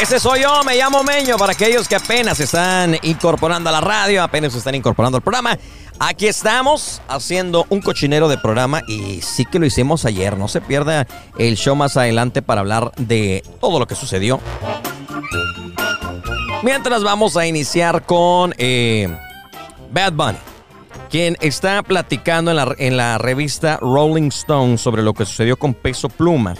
Ese 0.00 0.20
soy 0.20 0.42
yo, 0.42 0.62
me 0.62 0.76
llamo 0.76 1.02
Meño. 1.02 1.36
Para 1.36 1.52
aquellos 1.52 1.88
que 1.88 1.96
apenas 1.96 2.36
se 2.38 2.44
están 2.44 2.96
incorporando 3.02 3.70
a 3.70 3.72
la 3.72 3.80
radio, 3.80 4.22
apenas 4.22 4.52
se 4.52 4.58
están 4.58 4.76
incorporando 4.76 5.16
al 5.16 5.22
programa. 5.22 5.58
Aquí 5.98 6.28
estamos 6.28 7.02
haciendo 7.08 7.66
un 7.68 7.80
cochinero 7.80 8.28
de 8.28 8.38
programa 8.38 8.82
y 8.86 9.20
sí 9.20 9.44
que 9.44 9.58
lo 9.58 9.66
hicimos 9.66 10.04
ayer. 10.04 10.38
No 10.38 10.46
se 10.46 10.60
pierda 10.60 11.08
el 11.38 11.56
show 11.56 11.74
más 11.74 11.96
adelante 11.96 12.40
para 12.40 12.60
hablar 12.60 12.92
de 12.96 13.42
todo 13.60 13.80
lo 13.80 13.86
que 13.88 13.96
sucedió. 13.96 14.40
Mientras 16.62 17.02
vamos 17.02 17.36
a 17.36 17.46
iniciar 17.46 18.04
con 18.04 18.54
eh, 18.58 19.08
Bad 19.92 20.12
Bunny, 20.12 20.38
quien 21.10 21.36
está 21.40 21.82
platicando 21.82 22.50
en 22.78 22.96
la, 22.96 23.18
revista 23.18 23.78
Rolling 23.80 24.28
Stone 24.28 24.78
sobre 24.78 25.02
lo 25.02 25.14
que 25.14 25.24
sucedió 25.24 25.56
con 25.56 25.74
Peso 25.74 26.08
Pluma. 26.08 26.54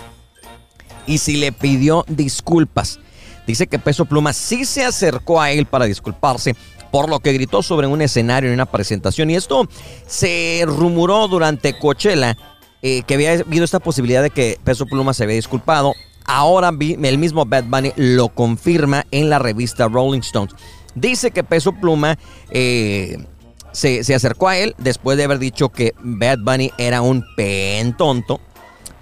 y 1.06 1.18
si 1.18 1.36
le 1.36 1.52
pidió 1.52 2.04
disculpas. 2.08 3.00
Dice 3.46 3.66
que 3.66 3.78
Peso 3.78 4.04
Pluma 4.04 4.34
sí 4.34 4.66
se 4.66 4.84
acercó 4.84 5.40
a 5.40 5.50
él 5.50 5.64
para 5.64 5.86
disculparse 5.86 6.54
por 6.90 7.08
lo 7.08 7.20
que 7.20 7.32
gritó 7.32 7.62
sobre 7.62 7.86
un 7.86 8.02
escenario 8.02 8.48
en 8.50 8.54
una 8.54 8.66
presentación. 8.66 9.30
Y 9.30 9.36
esto 9.36 9.68
se 10.06 10.64
rumoró 10.66 11.28
durante 11.28 11.78
Coachella 11.78 12.36
eh, 12.82 13.02
que 13.02 13.14
había 13.14 13.32
habido 13.32 13.64
esta 13.64 13.80
posibilidad 13.80 14.22
de 14.22 14.30
que 14.30 14.58
Peso 14.62 14.86
Pluma 14.86 15.14
se 15.14 15.24
había 15.24 15.36
disculpado. 15.36 15.94
Ahora 16.24 16.70
el 16.78 17.18
mismo 17.18 17.46
Bad 17.46 17.64
Bunny 17.64 17.92
lo 17.96 18.28
confirma 18.28 19.06
en 19.10 19.30
la 19.30 19.38
revista 19.38 19.88
Rolling 19.88 20.20
Stones. 20.20 20.54
Dice 20.94 21.30
que 21.30 21.44
Peso 21.44 21.72
Pluma 21.72 22.18
eh, 22.50 23.18
se, 23.72 24.04
se, 24.04 24.14
acercó 24.14 24.48
a 24.48 24.56
él 24.56 24.74
después 24.78 25.16
de 25.18 25.24
haber 25.24 25.38
dicho 25.38 25.68
que 25.68 25.94
Bad 26.00 26.38
Bunny 26.40 26.72
era 26.78 27.02
un 27.02 27.24
pen 27.36 27.96
tonto. 27.96 28.40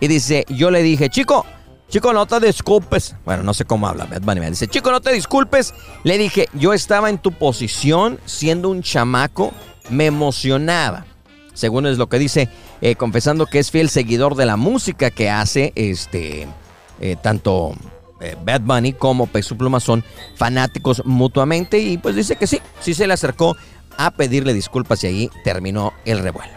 Y 0.00 0.08
dice, 0.08 0.44
yo 0.48 0.70
le 0.70 0.82
dije, 0.82 1.08
chico, 1.08 1.46
chico, 1.88 2.12
no 2.12 2.26
te 2.26 2.40
disculpes. 2.40 3.16
Bueno, 3.24 3.42
no 3.42 3.54
sé 3.54 3.64
cómo 3.64 3.88
habla 3.88 4.04
Bad 4.04 4.22
Bunny. 4.22 4.40
Me 4.40 4.50
dice, 4.50 4.68
chico, 4.68 4.90
no 4.90 5.00
te 5.00 5.12
disculpes. 5.12 5.72
Le 6.04 6.18
dije, 6.18 6.48
yo 6.52 6.72
estaba 6.72 7.08
en 7.08 7.18
tu 7.18 7.32
posición 7.32 8.18
siendo 8.26 8.68
un 8.68 8.82
chamaco, 8.82 9.52
me 9.88 10.06
emocionaba. 10.06 11.06
Según 11.54 11.86
es 11.86 11.96
lo 11.96 12.08
que 12.08 12.18
dice, 12.18 12.50
eh, 12.82 12.96
confesando 12.96 13.46
que 13.46 13.58
es 13.58 13.70
fiel 13.70 13.88
seguidor 13.88 14.34
de 14.34 14.44
la 14.44 14.58
música 14.58 15.10
que 15.10 15.30
hace 15.30 15.72
este, 15.74 16.46
eh, 17.00 17.16
tanto 17.22 17.74
Bad 18.44 18.62
Bunny 18.62 18.92
como 18.92 19.26
Peso 19.26 19.56
Pluma 19.56 19.80
son 19.80 20.04
fanáticos 20.36 21.02
mutuamente 21.04 21.78
y 21.78 21.98
pues 21.98 22.16
dice 22.16 22.36
que 22.36 22.46
sí, 22.46 22.60
sí 22.80 22.94
se 22.94 23.06
le 23.06 23.12
acercó 23.12 23.56
a 23.96 24.10
pedirle 24.10 24.54
disculpas 24.54 25.04
y 25.04 25.06
ahí 25.06 25.30
terminó 25.44 25.92
el 26.04 26.20
revuelo. 26.20 26.52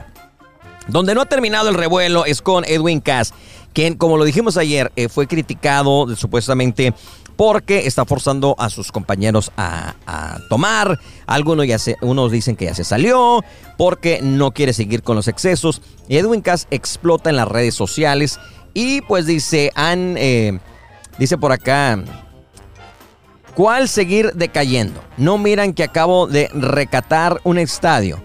Donde 0.87 1.13
no 1.13 1.21
ha 1.21 1.25
terminado 1.25 1.69
el 1.69 1.75
revuelo 1.75 2.25
es 2.25 2.41
con 2.41 2.65
Edwin 2.65 2.99
Cass, 2.99 3.33
quien, 3.73 3.95
como 3.95 4.17
lo 4.17 4.23
dijimos 4.23 4.57
ayer, 4.57 4.91
eh, 4.95 5.07
fue 5.07 5.27
criticado 5.27 6.15
supuestamente 6.15 6.93
porque 7.35 7.85
está 7.85 8.03
forzando 8.03 8.55
a 8.57 8.69
sus 8.69 8.91
compañeros 8.91 9.51
a, 9.55 9.93
tomar. 10.49 10.99
Algunos 11.25 11.67
ya 11.67 11.79
se, 11.79 11.95
unos 12.01 12.31
dicen 12.31 12.57
que 12.57 12.65
ya 12.65 12.73
se 12.73 12.83
salió 12.83 13.43
porque 13.77 14.19
no 14.21 14.51
quiere 14.51 14.73
seguir 14.73 15.03
con 15.03 15.15
los 15.15 15.27
excesos. 15.27 15.81
Edwin 16.09 16.41
Cass 16.41 16.67
explota 16.71 17.29
en 17.29 17.37
las 17.37 17.47
redes 17.47 17.75
sociales 17.75 18.39
y 18.73 19.01
pues 19.01 19.25
dice, 19.25 19.71
han, 19.75 20.15
eh, 20.17 20.59
dice 21.19 21.37
por 21.37 21.51
acá, 21.51 22.01
¿cuál 23.53 23.87
seguir 23.87 24.31
decayendo? 24.33 25.03
No 25.17 25.37
miran 25.37 25.73
que 25.73 25.83
acabo 25.83 26.25
de 26.25 26.49
recatar 26.53 27.39
un 27.43 27.59
estadio 27.59 28.19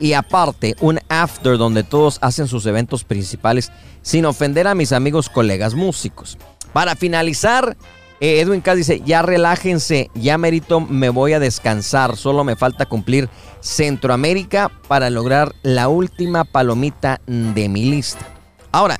y 0.00 0.14
aparte 0.14 0.74
un 0.80 0.98
after 1.08 1.58
donde 1.58 1.84
todos 1.84 2.18
hacen 2.22 2.48
sus 2.48 2.66
eventos 2.66 3.04
principales 3.04 3.70
sin 4.02 4.24
ofender 4.24 4.66
a 4.66 4.74
mis 4.74 4.92
amigos 4.92 5.28
colegas 5.28 5.74
músicos. 5.74 6.38
Para 6.72 6.96
finalizar, 6.96 7.76
eh, 8.20 8.40
Edwin 8.40 8.62
Cass 8.62 8.76
dice, 8.76 9.02
ya 9.04 9.22
relájense, 9.22 10.10
ya 10.14 10.38
merito, 10.38 10.80
me 10.80 11.10
voy 11.10 11.34
a 11.34 11.40
descansar, 11.40 12.16
solo 12.16 12.44
me 12.44 12.56
falta 12.56 12.86
cumplir 12.86 13.28
Centroamérica 13.60 14.70
para 14.88 15.10
lograr 15.10 15.54
la 15.62 15.88
última 15.88 16.44
palomita 16.44 17.20
de 17.26 17.68
mi 17.68 17.90
lista. 17.90 18.26
Ahora, 18.72 18.98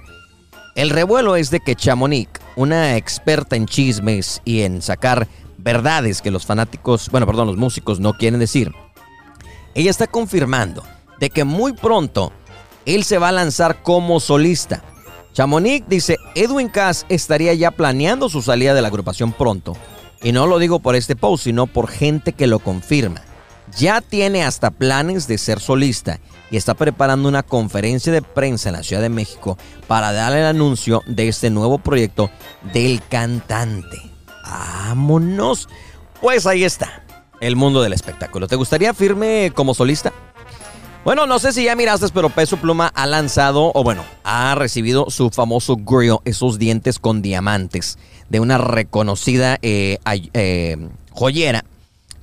el 0.74 0.90
revuelo 0.90 1.36
es 1.36 1.50
de 1.50 1.60
que 1.60 1.76
Chamonix, 1.76 2.30
una 2.56 2.96
experta 2.96 3.56
en 3.56 3.66
chismes 3.66 4.40
y 4.44 4.62
en 4.62 4.82
sacar 4.82 5.28
verdades 5.58 6.22
que 6.22 6.30
los 6.30 6.46
fanáticos, 6.46 7.10
bueno, 7.10 7.26
perdón, 7.26 7.48
los 7.48 7.56
músicos 7.56 8.00
no 8.00 8.14
quieren 8.14 8.40
decir, 8.40 8.72
ella 9.74 9.90
está 9.90 10.06
confirmando 10.06 10.82
de 11.18 11.30
que 11.30 11.44
muy 11.44 11.72
pronto 11.72 12.32
él 12.86 13.04
se 13.04 13.18
va 13.18 13.28
a 13.28 13.32
lanzar 13.32 13.82
como 13.82 14.20
solista. 14.20 14.82
Chamonix 15.32 15.88
dice, 15.88 16.16
Edwin 16.34 16.68
Cass 16.68 17.06
estaría 17.08 17.54
ya 17.54 17.70
planeando 17.70 18.28
su 18.28 18.42
salida 18.42 18.74
de 18.74 18.82
la 18.82 18.88
agrupación 18.88 19.32
pronto. 19.32 19.76
Y 20.22 20.32
no 20.32 20.46
lo 20.46 20.58
digo 20.58 20.80
por 20.80 20.96
este 20.96 21.16
post, 21.16 21.44
sino 21.44 21.66
por 21.66 21.88
gente 21.88 22.32
que 22.32 22.46
lo 22.46 22.58
confirma. 22.58 23.22
Ya 23.78 24.00
tiene 24.00 24.42
hasta 24.44 24.70
planes 24.70 25.28
de 25.28 25.38
ser 25.38 25.60
solista 25.60 26.18
y 26.50 26.56
está 26.56 26.74
preparando 26.74 27.28
una 27.28 27.42
conferencia 27.42 28.12
de 28.12 28.22
prensa 28.22 28.68
en 28.68 28.76
la 28.76 28.82
Ciudad 28.82 29.02
de 29.02 29.08
México 29.08 29.56
para 29.86 30.12
darle 30.12 30.40
el 30.40 30.46
anuncio 30.46 31.02
de 31.06 31.28
este 31.28 31.50
nuevo 31.50 31.78
proyecto 31.78 32.30
del 32.72 33.02
cantante. 33.08 34.02
¡Vámonos! 34.44 35.68
Pues 36.20 36.46
ahí 36.46 36.64
está 36.64 37.04
el 37.40 37.56
mundo 37.56 37.82
del 37.82 37.92
espectáculo. 37.92 38.48
¿Te 38.48 38.56
gustaría 38.56 38.92
firme 38.94 39.52
como 39.54 39.74
solista? 39.74 40.12
Bueno, 41.02 41.26
no 41.26 41.38
sé 41.38 41.52
si 41.52 41.64
ya 41.64 41.74
miraste, 41.76 42.08
pero 42.12 42.28
Peso 42.28 42.58
Pluma 42.58 42.92
ha 42.94 43.06
lanzado, 43.06 43.72
o 43.74 43.82
bueno, 43.82 44.04
ha 44.22 44.54
recibido 44.54 45.08
su 45.08 45.30
famoso 45.30 45.76
grill, 45.76 46.18
esos 46.26 46.58
dientes 46.58 46.98
con 46.98 47.22
diamantes, 47.22 47.96
de 48.28 48.38
una 48.38 48.58
reconocida 48.58 49.58
eh, 49.62 49.98
eh, 50.34 50.76
joyera 51.10 51.64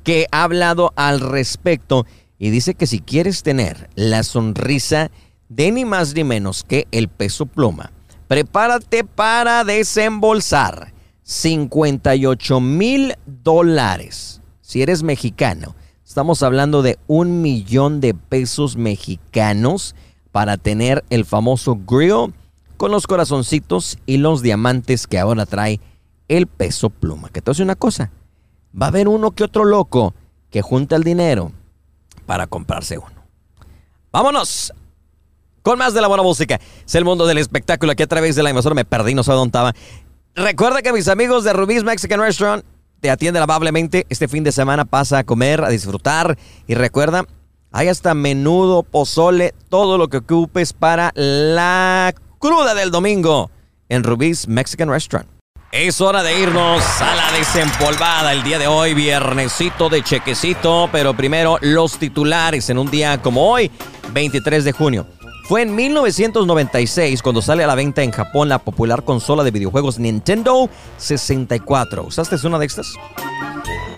que 0.04 0.28
ha 0.32 0.44
hablado 0.44 0.94
al 0.96 1.20
respecto 1.20 2.06
y 2.40 2.50
dice 2.50 2.74
que 2.74 2.88
si 2.88 3.00
quieres 3.00 3.44
tener 3.44 3.90
la 3.96 4.24
sonrisa 4.24 5.12
de 5.50 5.72
ni 5.72 5.86
más 5.86 6.14
ni 6.14 6.24
menos 6.24 6.64
que 6.64 6.88
el 6.92 7.08
Peso 7.08 7.46
Pluma, 7.46 7.92
prepárate 8.28 9.04
para 9.04 9.64
desembolsar 9.64 10.94
58 11.24 12.60
mil 12.60 13.16
dólares 13.26 14.38
si 14.68 14.82
eres 14.82 15.02
mexicano, 15.02 15.78
estamos 16.06 16.44
hablando 16.44 16.82
de 16.82 17.00
un 17.08 17.42
millón 17.42 18.02
de 18.02 18.14
pesos 18.14 18.76
mexicanos 18.76 19.96
para 20.34 20.58
tener 20.58 21.06
el 21.10 21.24
famoso 21.24 21.80
grill 21.88 22.34
con 22.76 22.92
los 22.92 23.08
corazoncitos 23.08 23.98
y 24.06 24.18
los 24.18 24.42
diamantes 24.42 25.08
que 25.08 25.20
ahora 25.20 25.46
trae 25.46 25.80
el 26.28 26.48
peso 26.48 26.90
pluma. 26.90 27.30
Que 27.30 27.42
te 27.42 27.52
hace 27.52 27.64
una 27.64 27.76
cosa, 27.76 28.12
va 28.74 28.88
a 28.88 28.90
haber 28.90 29.08
uno 29.08 29.32
que 29.32 29.46
otro 29.46 29.64
loco 29.64 30.14
que 30.50 30.62
junta 30.62 30.98
el 30.98 31.04
dinero 31.06 31.54
para 32.28 32.46
comprarse 32.46 33.00
uno. 33.00 33.16
Vámonos 34.12 34.72
con 35.64 35.80
más 35.80 35.96
de 35.96 36.02
la 36.02 36.08
buena 36.08 36.22
música. 36.22 36.60
Es 36.86 36.94
el 36.94 37.04
mundo 37.04 37.26
del 37.26 37.40
espectáculo 37.40 37.92
aquí 37.92 38.04
a 38.04 38.08
través 38.08 38.36
de 38.36 38.44
la 38.44 38.52
emisora. 38.52 38.76
Me 38.76 38.86
perdí, 38.86 39.16
no 39.16 39.24
sé 39.24 39.32
dónde 39.32 39.50
estaba. 39.50 39.74
Recuerda 40.36 40.84
que 40.84 40.94
mis 40.94 41.08
amigos 41.08 41.44
de 41.44 41.54
Rubí's 41.54 41.84
Mexican 41.84 42.20
Restaurant 42.20 42.64
te 43.00 43.10
atiende 43.10 43.40
amablemente. 43.40 44.06
Este 44.10 44.28
fin 44.28 44.44
de 44.44 44.52
semana 44.52 44.86
pasa 44.86 45.20
a 45.20 45.24
comer, 45.24 45.64
a 45.64 45.70
disfrutar. 45.70 46.38
Y 46.68 46.76
recuerda, 46.76 47.26
hay 47.72 47.88
hasta 47.88 48.14
menudo, 48.14 48.84
pozole, 48.84 49.54
todo 49.70 49.98
lo 49.98 50.10
que 50.10 50.18
ocupes 50.18 50.74
para 50.74 51.12
la 51.16 52.14
cruda 52.40 52.76
del 52.76 52.92
domingo 52.92 53.50
en 53.90 54.04
Rubí's 54.04 54.48
Mexican 54.48 54.90
Restaurant. 54.90 55.37
Es 55.72 56.00
hora 56.00 56.24
de 56.24 56.40
irnos 56.40 56.82
a 57.02 57.14
la 57.14 57.32
desempolvada 57.38 58.32
el 58.32 58.42
día 58.42 58.58
de 58.58 58.68
hoy, 58.68 58.94
viernesito 58.94 59.90
de 59.90 60.02
chequecito, 60.02 60.88
pero 60.94 61.14
primero 61.14 61.58
los 61.60 61.98
titulares 61.98 62.70
en 62.70 62.78
un 62.78 62.90
día 62.90 63.22
como 63.22 63.52
hoy, 63.52 63.70
23 64.14 64.64
de 64.64 64.72
junio. 64.72 65.06
Fue 65.44 65.64
en 65.64 65.76
1996 65.76 67.22
cuando 67.22 67.42
sale 67.42 67.66
a 67.66 67.68
la 67.68 67.76
venta 67.76 68.02
en 68.02 68.12
Japón 68.12 68.48
la 68.48 68.60
popular 68.60 69.04
consola 69.04 69.44
de 69.44 69.52
videojuegos 69.52 70.00
Nintendo 70.00 70.70
64. 70.98 72.04
¿Usaste 72.04 72.48
una 72.48 72.60
de 72.60 72.66
estas? 72.66 72.94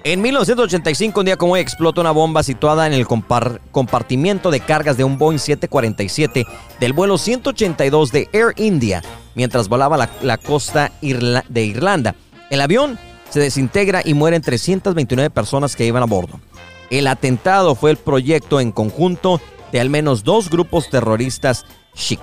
En 0.04 0.22
1985, 0.22 1.20
un 1.20 1.26
día 1.28 1.38
como 1.38 1.54
hoy, 1.54 1.60
explota 1.60 2.02
una 2.02 2.12
bomba 2.12 2.42
situada 2.42 2.88
en 2.88 2.94
el 2.94 3.06
compartimiento 3.06 4.50
de 4.50 4.60
cargas 4.60 4.98
de 4.98 5.04
un 5.04 5.20
Boeing 5.20 5.38
747 5.38 6.46
del 6.80 6.94
vuelo 6.94 7.18
182 7.18 8.12
de 8.12 8.28
Air 8.34 8.54
India 8.56 9.04
mientras 9.40 9.70
volaba 9.70 10.10
la, 10.22 10.38
costa 10.38 10.92
de 11.00 11.64
Irlanda. 11.64 12.14
El 12.50 12.60
avión 12.60 13.00
se 13.30 13.40
desintegra 13.40 14.02
y 14.04 14.14
mueren 14.14 14.42
329 14.42 15.30
personas 15.30 15.78
que 15.78 15.86
iban 15.86 16.04
a 16.04 16.08
bordo. 16.08 16.42
El 16.90 17.08
atentado 17.08 17.74
fue 17.74 17.92
el 17.92 17.96
proyecto 17.96 18.60
en 18.60 18.74
conjunto 18.74 19.40
de 19.72 19.80
al 19.80 19.90
menos 19.90 20.26
dos 20.26 20.50
grupos 20.50 20.90
terroristas 20.90 21.66
chic. 21.96 22.20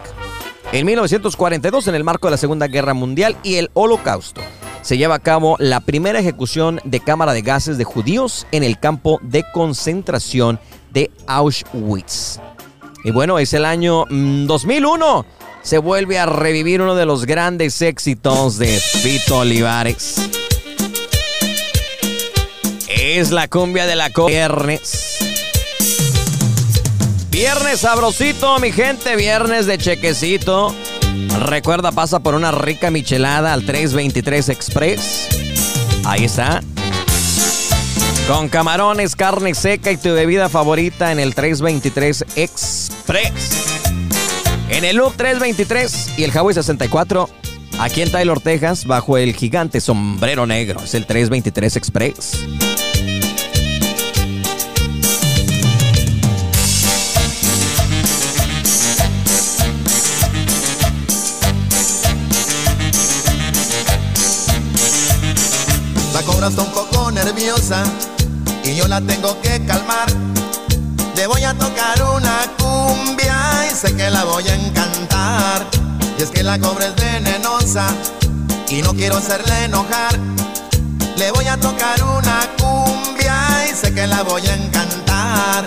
En 0.72 0.84
1942, 0.84 1.88
en 1.88 1.94
el 1.94 2.04
marco 2.04 2.26
de 2.26 2.32
la 2.32 2.36
Segunda 2.36 2.66
Guerra 2.66 2.92
Mundial 2.92 3.34
y 3.42 3.54
el 3.54 3.70
Holocausto, 3.72 4.42
se 4.82 4.98
lleva 4.98 5.14
a 5.14 5.20
cabo 5.20 5.56
la 5.58 5.80
primera 5.80 6.18
ejecución 6.18 6.82
de 6.84 7.00
cámara 7.00 7.32
de 7.32 7.40
gases 7.40 7.78
de 7.78 7.84
judíos 7.84 8.46
en 8.52 8.62
el 8.62 8.78
campo 8.78 9.20
de 9.22 9.42
concentración 9.54 10.60
de 10.92 11.10
Auschwitz. 11.26 12.40
Y 13.04 13.10
bueno, 13.10 13.38
es 13.38 13.54
el 13.54 13.64
año 13.64 14.04
2001. 14.10 15.24
Se 15.66 15.78
vuelve 15.78 16.16
a 16.16 16.26
revivir 16.26 16.80
uno 16.80 16.94
de 16.94 17.06
los 17.06 17.26
grandes 17.26 17.82
éxitos 17.82 18.56
de 18.56 18.68
Fito 18.68 19.38
Olivares. 19.38 20.30
Es 22.86 23.32
la 23.32 23.48
cumbia 23.48 23.84
de 23.84 23.96
la 23.96 24.10
viernes. 24.10 25.18
Viernes 27.30 27.80
sabrosito, 27.80 28.60
mi 28.60 28.70
gente, 28.70 29.16
viernes 29.16 29.66
de 29.66 29.76
chequecito. 29.76 30.72
Recuerda, 31.40 31.90
pasa 31.90 32.20
por 32.20 32.36
una 32.36 32.52
rica 32.52 32.92
michelada 32.92 33.52
al 33.52 33.66
323 33.66 34.50
Express. 34.50 35.26
Ahí 36.04 36.26
está. 36.26 36.62
Con 38.28 38.48
camarones, 38.48 39.16
carne 39.16 39.52
seca 39.56 39.90
y 39.90 39.96
tu 39.96 40.10
bebida 40.10 40.48
favorita 40.48 41.10
en 41.10 41.18
el 41.18 41.34
323 41.34 42.24
Express. 42.36 43.65
En 44.68 44.84
el 44.84 44.96
look 44.96 45.14
323 45.16 46.18
y 46.18 46.24
el 46.24 46.30
Huawei 46.30 46.54
64 46.54 47.28
Aquí 47.78 48.00
en 48.00 48.10
Taylor, 48.10 48.40
Texas, 48.40 48.86
bajo 48.86 49.18
el 49.18 49.34
gigante 49.34 49.82
sombrero 49.82 50.46
negro. 50.46 50.80
Es 50.82 50.94
el 50.94 51.04
323 51.04 51.76
Express. 51.76 52.40
La 66.14 66.22
cobra 66.22 66.48
está 66.48 66.62
un 66.62 66.72
poco 66.72 67.10
nerviosa 67.10 67.84
y 68.64 68.74
yo 68.74 68.88
la 68.88 69.02
tengo 69.02 69.38
que 69.42 69.62
calmar. 69.66 70.08
Le 71.14 71.26
voy 71.26 71.44
a 71.44 71.52
tocar 71.52 72.02
una 72.02 72.40
cumbia 72.58 73.35
sé 73.76 73.94
que 73.94 74.08
la 74.08 74.24
voy 74.24 74.48
a 74.48 74.54
encantar. 74.54 75.66
Y 76.18 76.22
es 76.22 76.30
que 76.30 76.42
la 76.42 76.58
cobra 76.58 76.86
es 76.86 76.96
venenosa 76.96 77.86
y 78.68 78.80
no 78.80 78.94
quiero 78.94 79.18
hacerle 79.18 79.64
enojar. 79.64 80.18
Le 81.16 81.30
voy 81.32 81.46
a 81.46 81.58
tocar 81.58 82.02
una 82.02 82.40
cumbia 82.58 83.68
y 83.70 83.74
sé 83.74 83.92
que 83.92 84.06
la 84.06 84.22
voy 84.22 84.46
a 84.46 84.54
encantar. 84.54 85.66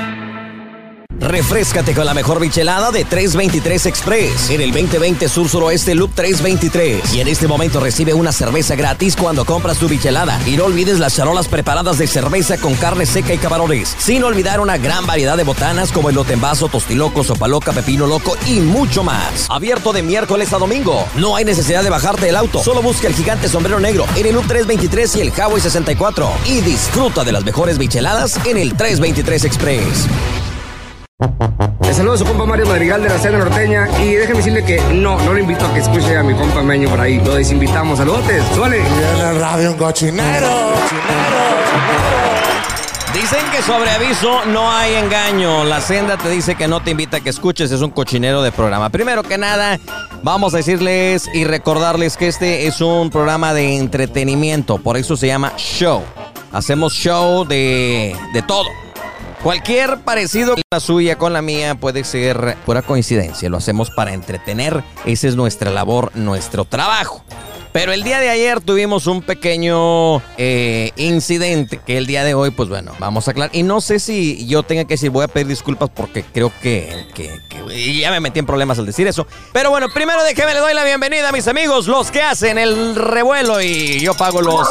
Refrescate 1.31 1.93
con 1.93 2.05
la 2.05 2.13
mejor 2.13 2.41
bichelada 2.41 2.91
de 2.91 3.05
323 3.05 3.85
Express 3.85 4.49
en 4.49 4.59
el 4.59 4.73
2020 4.73 5.29
Sur 5.29 5.47
Suroeste 5.47 5.95
Loop 5.95 6.11
323. 6.13 7.13
Y 7.13 7.21
en 7.21 7.29
este 7.29 7.47
momento 7.47 7.79
recibe 7.79 8.13
una 8.13 8.33
cerveza 8.33 8.75
gratis 8.75 9.15
cuando 9.15 9.45
compras 9.45 9.77
tu 9.77 9.87
bichelada. 9.87 10.37
Y 10.45 10.57
no 10.57 10.65
olvides 10.65 10.99
las 10.99 11.15
charolas 11.15 11.47
preparadas 11.47 11.97
de 11.97 12.07
cerveza 12.07 12.57
con 12.57 12.73
carne 12.75 13.05
seca 13.05 13.33
y 13.33 13.37
camarones. 13.37 13.95
Sin 13.97 14.25
olvidar 14.25 14.59
una 14.59 14.77
gran 14.77 15.07
variedad 15.07 15.37
de 15.37 15.45
botanas 15.45 15.93
como 15.93 16.09
elote 16.09 16.33
en 16.33 16.41
vaso, 16.41 16.67
tostiloco, 16.67 17.23
sopa 17.23 17.47
loca, 17.47 17.71
pepino 17.71 18.07
loco 18.07 18.35
y 18.45 18.59
mucho 18.59 19.01
más. 19.01 19.45
Abierto 19.47 19.93
de 19.93 20.03
miércoles 20.03 20.51
a 20.51 20.57
domingo. 20.57 21.07
No 21.15 21.37
hay 21.37 21.45
necesidad 21.45 21.81
de 21.81 21.91
bajarte 21.91 22.25
del 22.25 22.35
auto. 22.35 22.61
Solo 22.61 22.81
busca 22.81 23.07
el 23.07 23.15
gigante 23.15 23.47
sombrero 23.47 23.79
negro 23.79 24.05
en 24.17 24.25
el 24.25 24.33
Loop 24.33 24.47
323 24.47 25.15
y 25.15 25.21
el 25.21 25.29
Highway 25.29 25.61
64. 25.61 26.29
Y 26.47 26.59
disfruta 26.59 27.23
de 27.23 27.31
las 27.31 27.45
mejores 27.45 27.77
bicheladas 27.77 28.37
en 28.45 28.57
el 28.57 28.75
323 28.75 29.45
Express. 29.45 30.07
Le 31.81 31.93
saludo 31.93 32.13
a 32.13 32.17
su 32.17 32.25
compa 32.25 32.45
Mario 32.45 32.65
Madrigal 32.65 33.03
de 33.03 33.09
la 33.09 33.19
Cena 33.19 33.37
Norteña 33.37 33.87
y 34.01 34.13
déjeme 34.13 34.37
decirle 34.37 34.63
que 34.63 34.81
no, 34.93 35.19
no 35.21 35.33
le 35.33 35.41
invito 35.41 35.65
a 35.65 35.73
que 35.73 35.79
escuche 35.79 36.17
a 36.17 36.23
mi 36.23 36.33
compa 36.33 36.63
Meño 36.63 36.89
por 36.89 36.99
ahí. 36.99 37.19
Lo 37.23 37.35
desinvitamos. 37.35 37.99
Saludotes, 37.99 38.43
suele. 38.55 38.79
En 38.79 39.27
el 39.27 39.39
radio 39.39 39.71
un 39.71 39.77
cochinero. 39.77 40.47
Dicen 43.13 43.39
que 43.51 43.61
sobre 43.61 43.91
aviso 43.91 44.45
no 44.45 44.71
hay 44.71 44.95
engaño. 44.95 45.63
La 45.65 45.81
senda 45.81 46.17
te 46.17 46.29
dice 46.29 46.55
que 46.55 46.67
no 46.67 46.81
te 46.81 46.91
invita 46.91 47.17
a 47.17 47.19
que 47.19 47.29
escuches, 47.29 47.69
es 47.71 47.81
un 47.81 47.91
cochinero 47.91 48.41
de 48.41 48.51
programa. 48.51 48.89
Primero 48.89 49.21
que 49.21 49.37
nada, 49.37 49.79
vamos 50.23 50.53
a 50.53 50.57
decirles 50.57 51.29
y 51.33 51.43
recordarles 51.43 52.17
que 52.17 52.29
este 52.29 52.67
es 52.67 52.81
un 52.81 53.09
programa 53.09 53.53
de 53.53 53.77
entretenimiento, 53.77 54.77
por 54.77 54.97
eso 54.97 55.17
se 55.17 55.27
llama 55.27 55.53
show. 55.57 56.01
Hacemos 56.51 56.93
show 56.93 57.45
de, 57.45 58.15
de 58.33 58.41
todo. 58.41 58.67
Cualquier 59.43 59.97
parecido 60.01 60.53
con 60.53 60.61
la 60.71 60.79
suya 60.79 61.17
con 61.17 61.33
la 61.33 61.41
mía 61.41 61.73
puede 61.75 62.03
ser 62.03 62.57
pura 62.65 62.83
coincidencia. 62.83 63.49
Lo 63.49 63.57
hacemos 63.57 63.89
para 63.89 64.13
entretener. 64.13 64.83
Esa 65.05 65.27
es 65.27 65.35
nuestra 65.35 65.71
labor, 65.71 66.11
nuestro 66.13 66.63
trabajo. 66.65 67.23
Pero 67.73 67.93
el 67.93 68.03
día 68.03 68.19
de 68.19 68.29
ayer 68.29 68.59
tuvimos 68.59 69.07
un 69.07 69.21
pequeño 69.21 70.17
eh, 70.37 70.91
incidente 70.97 71.79
que 71.83 71.97
el 71.97 72.05
día 72.05 72.23
de 72.25 72.33
hoy, 72.33 72.51
pues 72.51 72.67
bueno, 72.69 72.91
vamos 72.99 73.27
a 73.27 73.31
aclarar. 73.31 73.55
Y 73.55 73.63
no 73.63 73.79
sé 73.81 73.99
si 73.99 74.45
yo 74.45 74.61
tenga 74.61 74.83
que 74.83 74.95
decir, 74.95 75.09
voy 75.09 75.23
a 75.23 75.27
pedir 75.29 75.47
disculpas 75.47 75.89
porque 75.89 76.23
creo 76.23 76.51
que, 76.61 77.07
que- 77.15 77.39
ya 77.99 78.11
me 78.11 78.19
metí 78.19 78.39
en 78.39 78.45
problemas 78.45 78.77
al 78.77 78.85
decir 78.85 79.07
eso. 79.07 79.25
Pero 79.53 79.69
bueno, 79.69 79.87
primero 79.93 80.21
déjeme 80.23 80.53
le 80.53 80.59
doy 80.59 80.73
la 80.73 80.83
bienvenida 80.83 81.29
a 81.29 81.31
mis 81.31 81.47
amigos, 81.47 81.87
los 81.87 82.11
que 82.11 82.21
hacen 82.21 82.57
el 82.57 82.93
revuelo 82.95 83.61
y 83.61 83.99
yo 84.01 84.13
pago 84.15 84.41
los 84.41 84.67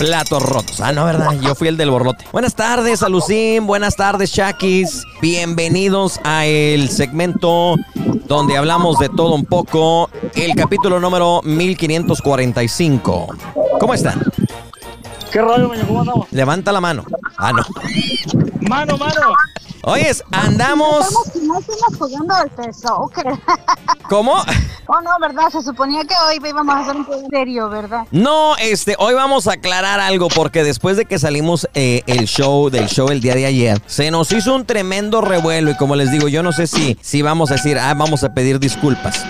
platos 0.00 0.42
rotos. 0.42 0.80
Ah, 0.80 0.92
no, 0.92 1.04
¿verdad? 1.04 1.38
Yo 1.42 1.54
fui 1.54 1.68
el 1.68 1.76
del 1.76 1.90
borlote. 1.90 2.24
Buenas 2.32 2.54
tardes, 2.54 3.02
Alucín. 3.02 3.66
Buenas 3.66 3.96
tardes, 3.96 4.32
Chakis. 4.32 5.04
Bienvenidos 5.20 6.18
a 6.24 6.46
el 6.46 6.88
segmento 6.88 7.76
donde 8.26 8.56
hablamos 8.56 8.98
de 8.98 9.10
todo 9.10 9.34
un 9.34 9.44
poco. 9.44 10.08
El 10.34 10.54
capítulo 10.54 11.00
número 11.00 11.42
1545. 11.44 13.26
¿Cómo 13.78 13.92
están? 13.92 14.22
¿Qué 15.30 15.40
rollo, 15.40 15.68
meño? 15.68 15.86
¿Cómo 15.86 16.00
andamos? 16.00 16.32
Levanta 16.32 16.72
la 16.72 16.80
mano. 16.80 17.04
Ah, 17.36 17.52
no. 17.52 17.62
Mano, 18.68 18.96
mano. 18.96 19.34
Oyes, 19.82 20.22
andamos. 20.30 21.06
No 21.42 21.58
estamos 21.58 21.96
jugando 21.98 22.34
al 22.34 22.74
soccer. 22.74 23.26
¿Cómo? 24.08 24.34
Oh, 24.86 25.00
no, 25.00 25.10
¿verdad? 25.20 25.48
Se 25.50 25.62
suponía 25.62 26.04
que 26.04 26.14
hoy 26.26 26.40
íbamos 26.46 26.74
a 26.74 26.80
hacer 26.80 26.96
un 26.96 27.04
juego 27.04 27.28
serio, 27.30 27.70
¿verdad? 27.70 28.06
No, 28.10 28.56
este, 28.56 28.96
hoy 28.98 29.14
vamos 29.14 29.46
a 29.46 29.52
aclarar 29.52 30.00
algo 30.00 30.28
porque 30.28 30.64
después 30.64 30.96
de 30.96 31.06
que 31.06 31.18
salimos 31.18 31.68
eh, 31.74 32.02
el 32.06 32.26
show, 32.26 32.68
del 32.68 32.88
show 32.88 33.08
el 33.08 33.20
día 33.20 33.34
de 33.34 33.46
ayer, 33.46 33.80
se 33.86 34.10
nos 34.10 34.32
hizo 34.32 34.54
un 34.54 34.66
tremendo 34.66 35.20
revuelo 35.20 35.70
y 35.70 35.76
como 35.76 35.96
les 35.96 36.10
digo, 36.10 36.28
yo 36.28 36.42
no 36.42 36.52
sé 36.52 36.66
si, 36.66 36.98
si 37.00 37.22
vamos 37.22 37.50
a 37.50 37.54
decir, 37.54 37.78
ah, 37.78 37.94
vamos 37.94 38.24
a 38.24 38.34
pedir 38.34 38.58
disculpas. 38.58 39.24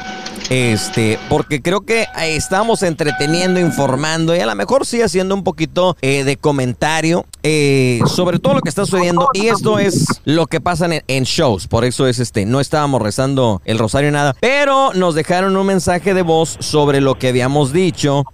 Este, 0.51 1.17
porque 1.29 1.63
creo 1.63 1.83
que 1.83 2.03
eh, 2.03 2.35
estamos 2.35 2.83
entreteniendo, 2.83 3.61
informando 3.61 4.35
y 4.35 4.41
a 4.41 4.47
lo 4.47 4.55
mejor 4.57 4.85
sí 4.85 5.01
haciendo 5.01 5.37
un 5.37 5.45
poquito 5.45 5.97
eh, 6.03 6.25
de 6.25 6.37
comentario 6.37 7.25
eh, 7.45 8.01
sobre 8.07 8.41
todo 8.41 8.55
lo 8.55 8.61
que 8.61 8.69
está 8.69 8.85
sucediendo. 8.85 9.29
Y 9.33 9.47
esto 9.47 9.79
es 9.79 10.21
lo 10.25 10.47
que 10.49 10.61
pasa 10.61 10.89
en, 11.07 11.23
shows. 11.23 11.69
Por 11.69 11.85
eso 11.85 12.09
es 12.09 12.19
este, 12.19 12.45
no 12.47 12.61
estábamos 12.61 13.01
rezando 13.01 13.63
el 13.65 13.79
rosario 13.79 14.11
nada. 14.11 14.35
Pero 14.41 14.93
nos 14.95 15.15
dejaron 15.15 15.57
un 15.57 15.67
mensaje 15.67 16.15
de 16.15 16.23
voz 16.23 16.57
sobre 16.59 17.01
lo 17.01 17.15
que 17.15 17.29
habíamos 17.29 17.73
dicho. 17.73 18.25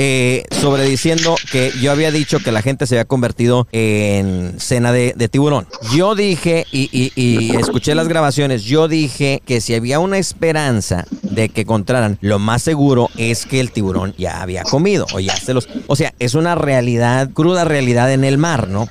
sobre 0.51 0.85
diciendo 0.85 1.37
que 1.53 1.71
yo 1.81 1.93
había 1.93 2.11
dicho 2.11 2.39
que 2.39 2.51
la 2.51 2.63
gente 2.63 2.87
se 2.87 2.95
había 2.97 3.05
convertido 3.05 3.69
en 3.73 4.55
cena 4.59 4.91
de, 4.91 5.29
tiburón. 5.29 5.69
Yo 5.95 6.15
dije, 6.15 6.67
y, 6.73 7.55
escuché 7.57 7.95
las 7.95 8.09
grabaciones, 8.09 8.65
yo 8.65 8.89
dije 8.89 9.43
que 9.45 9.61
si 9.61 9.75
había 9.75 9.99
una 9.99 10.17
esperanza 10.17 11.05
de 11.23 11.51
que 11.51 11.67
lo 12.21 12.39
más 12.39 12.63
seguro 12.63 13.11
es 13.17 13.47
que 13.47 13.61
el 13.61 13.71
tiburón 13.71 14.15
ya 14.17 14.43
había 14.43 14.63
comido 14.63 15.07
o 15.15 15.21
ya 15.21 15.37
se 15.37 15.55
los... 15.55 15.69
O 15.87 15.97
sea, 15.97 16.15
es 16.19 16.35
una 16.35 16.55
realidad, 16.55 17.31
cruda 17.33 17.65
realidad 17.65 18.13
en 18.13 18.25
el 18.25 18.39
mar, 18.39 18.69
¿no? 18.69 18.89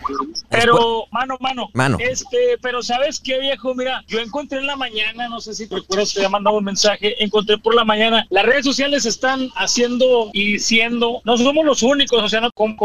Pero, 0.49 1.05
mano, 1.11 1.37
mano, 1.39 1.69
mano. 1.73 1.97
Este, 1.99 2.57
pero 2.61 2.81
¿sabes 2.81 3.19
qué, 3.19 3.39
viejo? 3.39 3.73
Mira, 3.75 4.03
yo 4.07 4.19
encontré 4.19 4.59
en 4.59 4.67
la 4.67 4.75
mañana, 4.75 5.27
no 5.27 5.39
sé 5.39 5.53
si 5.53 5.67
te 5.67 5.75
recuerdas, 5.75 6.13
te 6.13 6.19
había 6.19 6.29
mandado 6.29 6.57
un 6.57 6.63
mensaje, 6.63 7.23
encontré 7.23 7.57
por 7.57 7.75
la 7.75 7.83
mañana, 7.83 8.25
las 8.29 8.45
redes 8.45 8.65
sociales 8.65 9.05
están 9.05 9.49
haciendo 9.55 10.29
y 10.33 10.53
diciendo, 10.53 11.21
no 11.23 11.37
somos 11.37 11.65
los 11.65 11.83
únicos, 11.83 12.21
o 12.23 12.29
sea, 12.29 12.41
no, 12.41 12.51
con, 12.51 12.75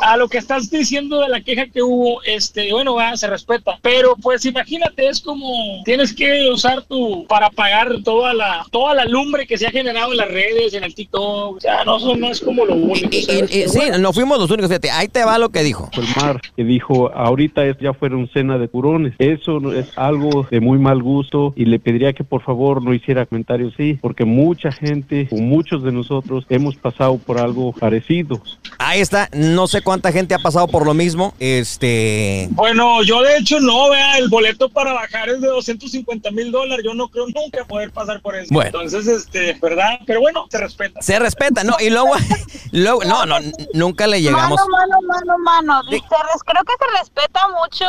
a 0.00 0.16
lo 0.16 0.28
que 0.28 0.38
estás 0.38 0.70
diciendo 0.70 1.20
de 1.20 1.28
la 1.28 1.40
queja 1.40 1.66
que 1.66 1.82
hubo, 1.82 2.22
este, 2.24 2.72
bueno, 2.72 2.94
va, 2.94 3.16
se 3.16 3.26
respeta, 3.26 3.78
pero 3.82 4.16
pues 4.16 4.44
imagínate, 4.44 5.08
es 5.08 5.20
como, 5.20 5.82
tienes 5.84 6.14
que 6.14 6.48
usar 6.50 6.82
tu, 6.82 7.26
para 7.26 7.50
pagar 7.50 8.02
toda 8.04 8.34
la, 8.34 8.64
toda 8.70 8.94
la 8.94 9.04
lumbre 9.04 9.46
que 9.46 9.58
se 9.58 9.66
ha 9.66 9.70
generado 9.70 10.12
en 10.12 10.18
las 10.18 10.28
redes, 10.28 10.74
en 10.74 10.84
el 10.84 10.94
TikTok, 10.94 11.56
o 11.56 11.60
sea, 11.60 11.84
no, 11.84 11.98
no 12.16 12.30
es 12.30 12.40
como 12.40 12.64
lo 12.64 12.74
único. 12.74 13.10
sí, 13.10 13.80
no 13.98 14.12
fuimos 14.12 14.38
los 14.38 14.50
únicos, 14.50 14.68
fíjate, 14.68 14.90
ahí 14.90 15.08
te 15.08 15.24
va 15.24 15.38
lo 15.38 15.50
que 15.50 15.62
dijo. 15.62 15.90
El 15.92 16.06
mar, 16.16 16.40
que 16.56 16.64
dijo 16.64 16.91
ahorita 17.14 17.64
es, 17.64 17.78
ya 17.78 17.92
fueron 17.92 18.28
cena 18.28 18.58
de 18.58 18.68
curones. 18.68 19.14
Eso 19.18 19.72
es 19.72 19.96
algo 19.96 20.46
de 20.50 20.60
muy 20.60 20.78
mal 20.78 21.02
gusto 21.02 21.52
y 21.56 21.64
le 21.64 21.78
pediría 21.78 22.12
que 22.12 22.24
por 22.24 22.42
favor 22.42 22.82
no 22.82 22.94
hiciera 22.94 23.26
comentarios 23.26 23.74
así, 23.74 23.98
porque 24.00 24.24
mucha 24.24 24.72
gente 24.72 25.28
o 25.30 25.36
muchos 25.36 25.82
de 25.82 25.92
nosotros 25.92 26.44
hemos 26.48 26.76
pasado 26.76 27.18
por 27.18 27.38
algo 27.38 27.72
parecido. 27.72 28.40
Ahí 28.78 29.00
está, 29.00 29.28
no 29.32 29.66
sé 29.66 29.82
cuánta 29.82 30.12
gente 30.12 30.34
ha 30.34 30.38
pasado 30.38 30.68
por 30.68 30.86
lo 30.86 30.94
mismo. 30.94 31.34
Este. 31.38 32.48
Bueno, 32.50 33.02
yo 33.02 33.22
de 33.22 33.38
hecho 33.38 33.60
no, 33.60 33.90
vea, 33.90 34.18
el 34.18 34.28
boleto 34.28 34.68
para 34.68 34.92
bajar 34.92 35.28
es 35.28 35.40
de 35.40 35.48
250 35.48 36.30
mil 36.30 36.50
dólares. 36.50 36.84
Yo 36.84 36.94
no 36.94 37.08
creo 37.08 37.26
nunca 37.26 37.64
poder 37.64 37.90
pasar 37.90 38.20
por 38.20 38.34
eso. 38.34 38.48
Bueno. 38.50 38.66
Entonces, 38.66 39.06
este, 39.06 39.56
¿verdad? 39.60 40.00
Pero 40.06 40.20
bueno, 40.20 40.46
se 40.50 40.58
respeta. 40.58 41.02
Se 41.02 41.18
respeta, 41.18 41.64
no, 41.64 41.74
y 41.80 41.90
luego, 41.90 42.10
luego 42.72 43.04
no, 43.04 43.26
no, 43.26 43.36
nunca 43.74 44.06
le 44.06 44.20
llegamos. 44.20 44.60
Mano, 44.70 44.98
mano, 45.06 45.38
mano, 45.42 45.62
mano. 45.62 45.82
Creo 45.90 46.64
que 46.64 46.72
se 46.82 46.98
respeta 46.98 47.40
mucho 47.48 47.84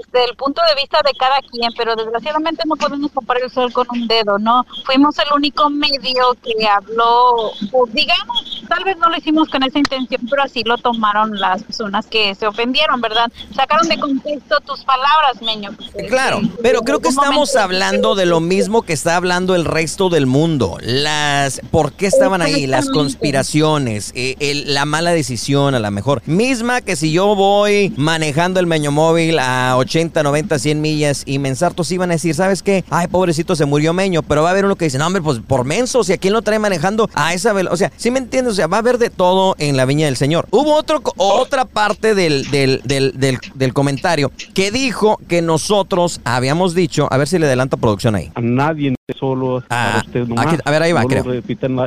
este, 0.00 0.24
el 0.24 0.36
punto 0.36 0.62
de 0.68 0.80
vista 0.80 0.98
de 1.04 1.12
cada 1.18 1.40
quien, 1.50 1.70
pero 1.76 1.96
desgraciadamente 1.96 2.62
no 2.66 2.76
podemos 2.76 3.10
tapar 3.12 3.38
el 3.42 3.50
sol 3.50 3.72
con 3.72 3.86
un 3.90 4.06
dedo, 4.06 4.38
¿no? 4.38 4.64
Fuimos 4.84 5.18
el 5.18 5.32
único 5.34 5.68
medio 5.70 6.36
que 6.42 6.66
habló, 6.66 7.52
pues, 7.70 7.92
digamos, 7.92 8.64
tal 8.68 8.84
vez 8.84 8.96
no 8.98 9.10
lo 9.10 9.16
hicimos 9.16 9.48
con 9.48 9.62
esa 9.62 9.78
intención, 9.78 10.22
pero 10.28 10.42
así 10.42 10.62
lo 10.64 10.78
tomaron 10.78 11.38
las 11.38 11.62
personas 11.62 12.06
que 12.06 12.34
se 12.34 12.46
ofendieron, 12.46 13.00
¿verdad? 13.00 13.30
Sacaron 13.54 13.88
de 13.88 13.98
contexto 13.98 14.58
tus 14.60 14.84
palabras, 14.84 15.42
Meño. 15.42 15.70
Claro, 16.08 16.40
pero 16.62 16.80
creo 16.82 17.00
que 17.00 17.08
estamos 17.08 17.56
hablando 17.56 18.14
de 18.14 18.26
lo 18.26 18.40
mismo 18.40 18.82
que 18.82 18.92
está 18.92 19.16
hablando 19.16 19.54
el 19.54 19.64
resto 19.64 20.08
del 20.08 20.26
mundo. 20.26 20.78
Las, 20.80 21.60
¿por 21.70 21.92
qué 21.92 22.06
estaban 22.06 22.42
ahí? 22.42 22.66
Las 22.66 22.88
conspiraciones, 22.88 24.12
eh, 24.14 24.64
la 24.66 24.84
mala 24.84 25.12
decisión 25.12 25.74
a 25.74 25.78
lo 25.78 25.90
mejor. 25.90 26.22
Misma 26.26 26.80
que 26.80 26.96
si 26.96 27.12
yo 27.12 27.34
voy 27.34 27.92
manejando 27.96 28.29
el 28.30 28.66
Meño 28.66 28.92
Móvil 28.92 29.38
a 29.38 29.76
80, 29.76 30.22
90, 30.22 30.58
100 30.58 30.80
millas 30.80 31.22
y 31.26 31.38
mensartos 31.38 31.90
iban 31.90 32.10
a 32.10 32.14
decir, 32.14 32.34
¿sabes 32.34 32.62
qué? 32.62 32.84
Ay, 32.88 33.08
pobrecito, 33.08 33.56
se 33.56 33.66
murió 33.66 33.92
Meño, 33.92 34.22
pero 34.22 34.42
va 34.42 34.48
a 34.48 34.52
haber 34.52 34.64
uno 34.64 34.76
que 34.76 34.84
dice, 34.84 34.98
no, 34.98 35.06
hombre, 35.06 35.20
pues 35.20 35.40
por 35.40 35.64
menso, 35.64 36.04
si 36.04 36.12
a 36.12 36.18
quién 36.18 36.32
lo 36.32 36.42
trae 36.42 36.58
manejando 36.58 37.10
a 37.14 37.34
esa 37.34 37.52
velocidad. 37.52 37.74
O 37.74 37.76
sea, 37.76 37.92
¿sí 37.96 38.10
me 38.10 38.18
entiendes? 38.18 38.52
O 38.52 38.56
sea, 38.56 38.66
va 38.66 38.78
a 38.78 38.80
haber 38.80 38.98
de 38.98 39.10
todo 39.10 39.56
en 39.58 39.76
la 39.76 39.84
viña 39.84 40.06
del 40.06 40.16
Señor. 40.16 40.46
Hubo 40.50 40.74
otro, 40.74 41.02
otra 41.16 41.64
parte 41.64 42.14
del, 42.14 42.50
del, 42.50 42.80
del, 42.84 43.12
del, 43.54 43.72
comentario 43.74 44.30
que 44.54 44.70
dijo 44.70 45.18
que 45.28 45.42
nosotros 45.42 46.20
habíamos 46.24 46.74
dicho, 46.74 47.08
a 47.10 47.16
ver 47.16 47.28
si 47.28 47.38
le 47.38 47.46
adelanta 47.46 47.76
producción 47.76 48.14
ahí. 48.14 48.30
Nadie 48.40 48.94
solo 49.18 49.62
ah, 49.70 50.02
usted 50.04 50.26
a 50.64 50.70
ver, 50.70 50.82
ahí 50.82 50.92
va, 50.92 51.04
creo. 51.04 51.24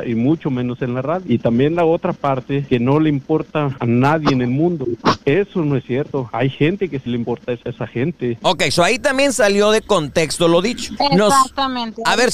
y 0.06 0.14
mucho 0.14 0.50
menos 0.50 0.80
en 0.82 0.94
la 0.94 1.02
radio. 1.02 1.24
Y 1.28 1.38
también 1.38 1.74
la 1.74 1.84
otra 1.84 2.12
parte 2.12 2.64
que 2.68 2.78
no 2.78 3.00
le 3.00 3.08
importa 3.08 3.76
a 3.78 3.86
nadie 3.86 4.32
en 4.32 4.42
el 4.42 4.50
mundo. 4.50 4.86
Eso 5.24 5.64
no 5.64 5.76
es 5.76 5.84
cierto. 5.84 6.28
Hay 6.32 6.50
gente 6.50 6.88
que 6.88 6.98
se 6.98 7.08
le 7.08 7.16
importa 7.16 7.52
a 7.52 7.68
esa 7.68 7.86
gente. 7.86 8.38
Ok, 8.42 8.64
so 8.70 8.82
ahí 8.82 8.98
también 8.98 9.32
salió 9.32 9.70
de 9.70 9.82
contexto 9.82 10.48
lo 10.48 10.60
dicho. 10.62 10.94
Exactamente. 10.98 12.02
A 12.04 12.16
ver, 12.16 12.30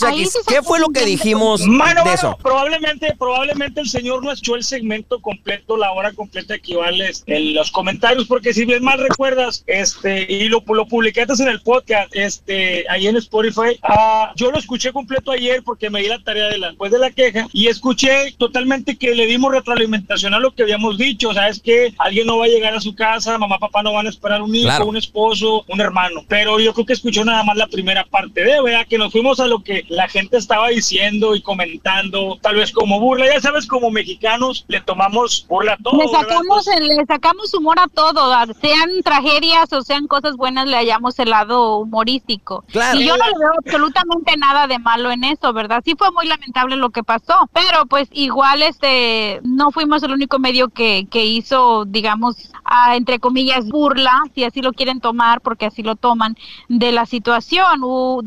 ¿qué 0.46 0.62
fue 0.62 0.80
lo 0.80 0.88
que 0.88 1.04
dijimos 1.04 1.60
de 1.60 2.12
eso? 2.12 2.36
probablemente, 2.42 3.14
probablemente 3.18 3.80
el 3.80 3.88
señor 3.88 4.24
no 4.24 4.32
echó 4.32 4.56
el 4.56 4.64
segmento 4.64 5.20
completo, 5.20 5.76
la 5.76 5.92
hora 5.92 6.12
completa 6.12 6.54
equivale 6.54 7.10
en 7.26 7.54
los 7.54 7.70
comentarios, 7.70 8.26
porque 8.26 8.52
si 8.52 8.64
bien 8.64 8.82
mal 8.82 8.98
recuerdas, 8.98 9.64
este, 9.66 10.26
y 10.30 10.48
lo, 10.48 10.62
lo 10.66 10.86
publicaste 10.86 11.42
en 11.42 11.48
el 11.48 11.60
podcast, 11.60 12.14
este, 12.14 12.84
ahí 12.88 13.06
en 13.06 13.16
Spotify, 13.16 13.78
uh, 13.88 14.34
yo 14.36 14.50
lo 14.50 14.58
escuché 14.58 14.79
completo 14.88 15.32
ayer 15.32 15.62
porque 15.62 15.90
me 15.90 16.00
di 16.00 16.08
la 16.08 16.18
tarea 16.18 16.48
de 16.48 16.58
la, 16.58 16.68
después 16.68 16.90
de 16.90 16.98
la 16.98 17.10
queja 17.10 17.46
y 17.52 17.68
escuché 17.68 18.32
totalmente 18.38 18.96
que 18.96 19.14
le 19.14 19.26
dimos 19.26 19.52
retroalimentación 19.52 20.34
a 20.34 20.40
lo 20.40 20.52
que 20.52 20.62
habíamos 20.62 20.96
dicho, 20.96 21.28
o 21.28 21.34
sea, 21.34 21.48
es 21.48 21.60
que 21.60 21.92
alguien 21.98 22.26
no 22.26 22.38
va 22.38 22.46
a 22.46 22.48
llegar 22.48 22.74
a 22.74 22.80
su 22.80 22.94
casa, 22.94 23.36
mamá, 23.38 23.58
papá 23.58 23.82
no 23.82 23.92
van 23.92 24.06
a 24.06 24.10
esperar 24.10 24.42
un 24.42 24.54
hijo, 24.54 24.84
un 24.84 24.96
esposo, 24.96 25.64
un 25.68 25.80
hermano, 25.80 26.24
pero 26.28 26.58
yo 26.58 26.72
creo 26.72 26.86
que 26.86 26.94
escuchó 26.94 27.24
nada 27.24 27.42
más 27.44 27.56
la 27.56 27.66
primera 27.66 28.04
parte 28.04 28.42
de, 28.42 28.62
vea, 28.62 28.84
que 28.86 28.98
nos 28.98 29.12
fuimos 29.12 29.40
a 29.40 29.46
lo 29.46 29.62
que 29.62 29.84
la 29.88 30.08
gente 30.08 30.36
estaba 30.36 30.68
diciendo 30.68 31.34
y 31.34 31.42
comentando, 31.42 32.38
tal 32.40 32.56
vez 32.56 32.72
como 32.72 32.98
burla, 32.98 33.26
ya 33.26 33.40
sabes, 33.40 33.66
como 33.66 33.90
mexicanos 33.90 34.64
le 34.68 34.80
tomamos 34.80 35.46
burla 35.48 35.74
a 35.74 35.76
todo. 35.76 35.98
Le 35.98 36.08
sacamos, 36.08 36.66
le 36.80 37.04
sacamos 37.06 37.54
humor 37.54 37.78
a 37.78 37.88
todo, 37.88 38.32
sean 38.60 39.02
tragedias 39.04 39.72
o 39.72 39.82
sean 39.82 40.06
cosas 40.06 40.36
buenas, 40.36 40.66
le 40.66 40.76
hallamos 40.76 41.18
el 41.18 41.30
lado 41.30 41.78
humorístico. 41.78 42.64
Claro. 42.70 42.98
Y 42.98 43.06
yo 43.06 43.16
no 43.16 43.24
le 43.26 43.38
veo 43.38 43.52
absolutamente 43.58 44.36
nada 44.36 44.66
de 44.70 44.78
malo 44.78 45.10
en 45.10 45.24
eso, 45.24 45.52
¿verdad? 45.52 45.82
Sí 45.84 45.94
fue 45.98 46.10
muy 46.12 46.26
lamentable 46.26 46.76
lo 46.76 46.90
que 46.90 47.02
pasó, 47.02 47.34
pero 47.52 47.84
pues 47.86 48.08
igual 48.12 48.62
este 48.62 49.40
no 49.42 49.70
fuimos 49.70 50.02
el 50.02 50.12
único 50.12 50.38
medio 50.38 50.68
que, 50.68 51.06
que 51.10 51.26
hizo, 51.26 51.84
digamos, 51.84 52.52
entre 52.94 53.18
comillas, 53.18 53.68
burla, 53.68 54.22
si 54.34 54.44
así 54.44 54.62
lo 54.62 54.72
quieren 54.72 55.00
tomar, 55.00 55.40
porque 55.40 55.66
así 55.66 55.82
lo 55.82 55.96
toman, 55.96 56.36
de 56.68 56.92
la 56.92 57.04
situación. 57.04 57.80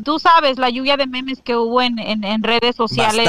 tú 0.04 0.18
sabes, 0.18 0.58
la 0.58 0.70
lluvia 0.70 0.96
de 0.96 1.06
memes 1.06 1.40
que 1.40 1.56
hubo 1.56 1.80
en, 1.80 1.98
en, 1.98 2.42
redes 2.42 2.76
sociales 2.76 3.26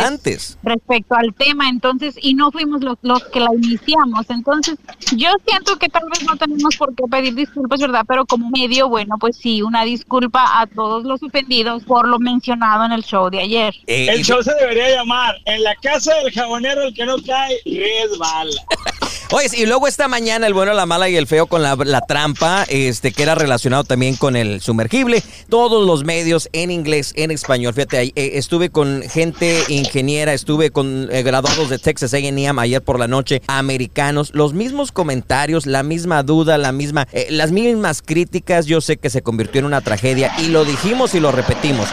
respecto 0.61 1.15
al 1.15 1.33
tema, 1.33 1.69
entonces, 1.69 2.15
y 2.21 2.33
no 2.33 2.51
fuimos 2.51 2.83
los, 2.83 2.97
los 3.01 3.23
que 3.25 3.39
la 3.39 3.53
iniciamos. 3.55 4.29
Entonces, 4.29 4.77
yo 5.15 5.29
siento 5.47 5.77
que 5.77 5.87
tal 5.87 6.03
vez 6.09 6.23
no 6.23 6.35
tenemos 6.35 6.75
por 6.75 6.93
qué 6.95 7.03
pedir 7.09 7.33
disculpas, 7.33 7.79
¿verdad? 7.79 8.03
Pero 8.05 8.25
como 8.25 8.49
medio, 8.49 8.89
bueno, 8.89 9.15
pues 9.17 9.37
sí, 9.37 9.61
una 9.61 9.83
disculpa 9.83 10.59
a 10.59 10.67
todos 10.67 11.05
los 11.05 11.23
ofendidos 11.23 11.85
por 11.85 12.07
lo 12.07 12.19
mencionado 12.19 12.83
en 12.83 12.91
el 12.91 13.04
show 13.05 13.29
de 13.29 13.39
ayer. 13.39 13.73
Eh, 13.87 14.07
el 14.09 14.23
show 14.23 14.41
se 14.43 14.53
debería 14.55 14.89
llamar 14.89 15.35
En 15.45 15.63
la 15.63 15.75
casa 15.75 16.13
del 16.15 16.31
jabonero 16.31 16.83
el 16.83 16.93
que 16.93 17.05
no 17.05 17.17
cae 17.21 17.59
resbala. 17.65 18.51
Oye, 19.31 19.47
y 19.57 19.65
luego 19.65 19.87
esta 19.87 20.07
mañana 20.07 20.45
el 20.45 20.53
bueno, 20.53 20.73
la 20.73 20.85
mala 20.85 21.09
y 21.09 21.15
el 21.15 21.25
feo 21.25 21.47
con 21.47 21.63
la, 21.63 22.01
trampa, 22.07 22.63
este, 22.69 23.11
que 23.11 23.23
era 23.23 23.33
relacionado 23.33 23.83
también 23.83 24.15
con 24.15 24.35
el 24.35 24.61
sumergible. 24.61 25.23
Todos 25.49 25.85
los 25.85 26.03
medios 26.03 26.47
en 26.53 26.69
inglés, 26.69 27.11
en 27.15 27.31
español. 27.31 27.73
Fíjate, 27.73 27.97
ahí, 27.97 28.13
eh, 28.15 28.31
estuve 28.35 28.69
con 28.69 29.01
gente 29.01 29.63
ingeniera, 29.67 30.33
estuve 30.33 30.69
con 30.69 31.09
eh, 31.11 31.23
graduados 31.23 31.69
de 31.69 31.79
Texas 31.79 32.13
A&M 32.13 32.53
ayer 32.59 32.83
por 32.83 32.99
la 32.99 33.07
noche, 33.07 33.41
americanos. 33.47 34.31
Los 34.33 34.53
mismos 34.53 34.91
comentarios, 34.91 35.65
la 35.65 35.81
misma 35.81 36.21
duda, 36.21 36.59
la 36.59 36.71
misma, 36.71 37.07
las 37.29 37.51
mismas 37.51 38.03
críticas. 38.03 38.67
Yo 38.67 38.79
sé 38.79 38.97
que 38.97 39.09
se 39.09 39.23
convirtió 39.23 39.59
en 39.59 39.65
una 39.65 39.81
tragedia 39.81 40.33
y 40.37 40.49
lo 40.49 40.65
dijimos 40.65 41.15
y 41.15 41.19
lo 41.19 41.31
repetimos. 41.31 41.87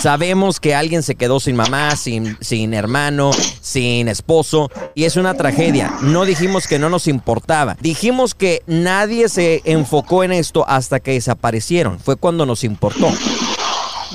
Sabemos 0.00 0.60
que 0.60 0.74
alguien 0.74 1.02
se 1.02 1.14
quedó 1.14 1.40
sin 1.40 1.56
mamá, 1.56 1.96
sin, 1.96 2.36
sin 2.40 2.74
hermano, 2.74 3.30
sin 3.60 4.08
esposo, 4.08 4.70
y 4.94 5.04
es 5.04 5.16
una 5.16 5.34
tragedia. 5.34 5.92
No 6.02 6.24
dijimos 6.24 6.66
que 6.66 6.78
no 6.78 6.90
nos 6.90 7.08
importaba. 7.08 7.76
Dijimos 7.80 8.34
que 8.34 8.62
nadie 8.66 9.28
se 9.28 9.62
enfocó 9.64 10.22
en 10.22 10.32
esto 10.32 10.64
hasta 10.68 11.00
que 11.00 11.12
desaparecieron. 11.12 11.98
Fue 11.98 12.16
cuando 12.16 12.46
nos 12.46 12.62
importó. 12.62 13.08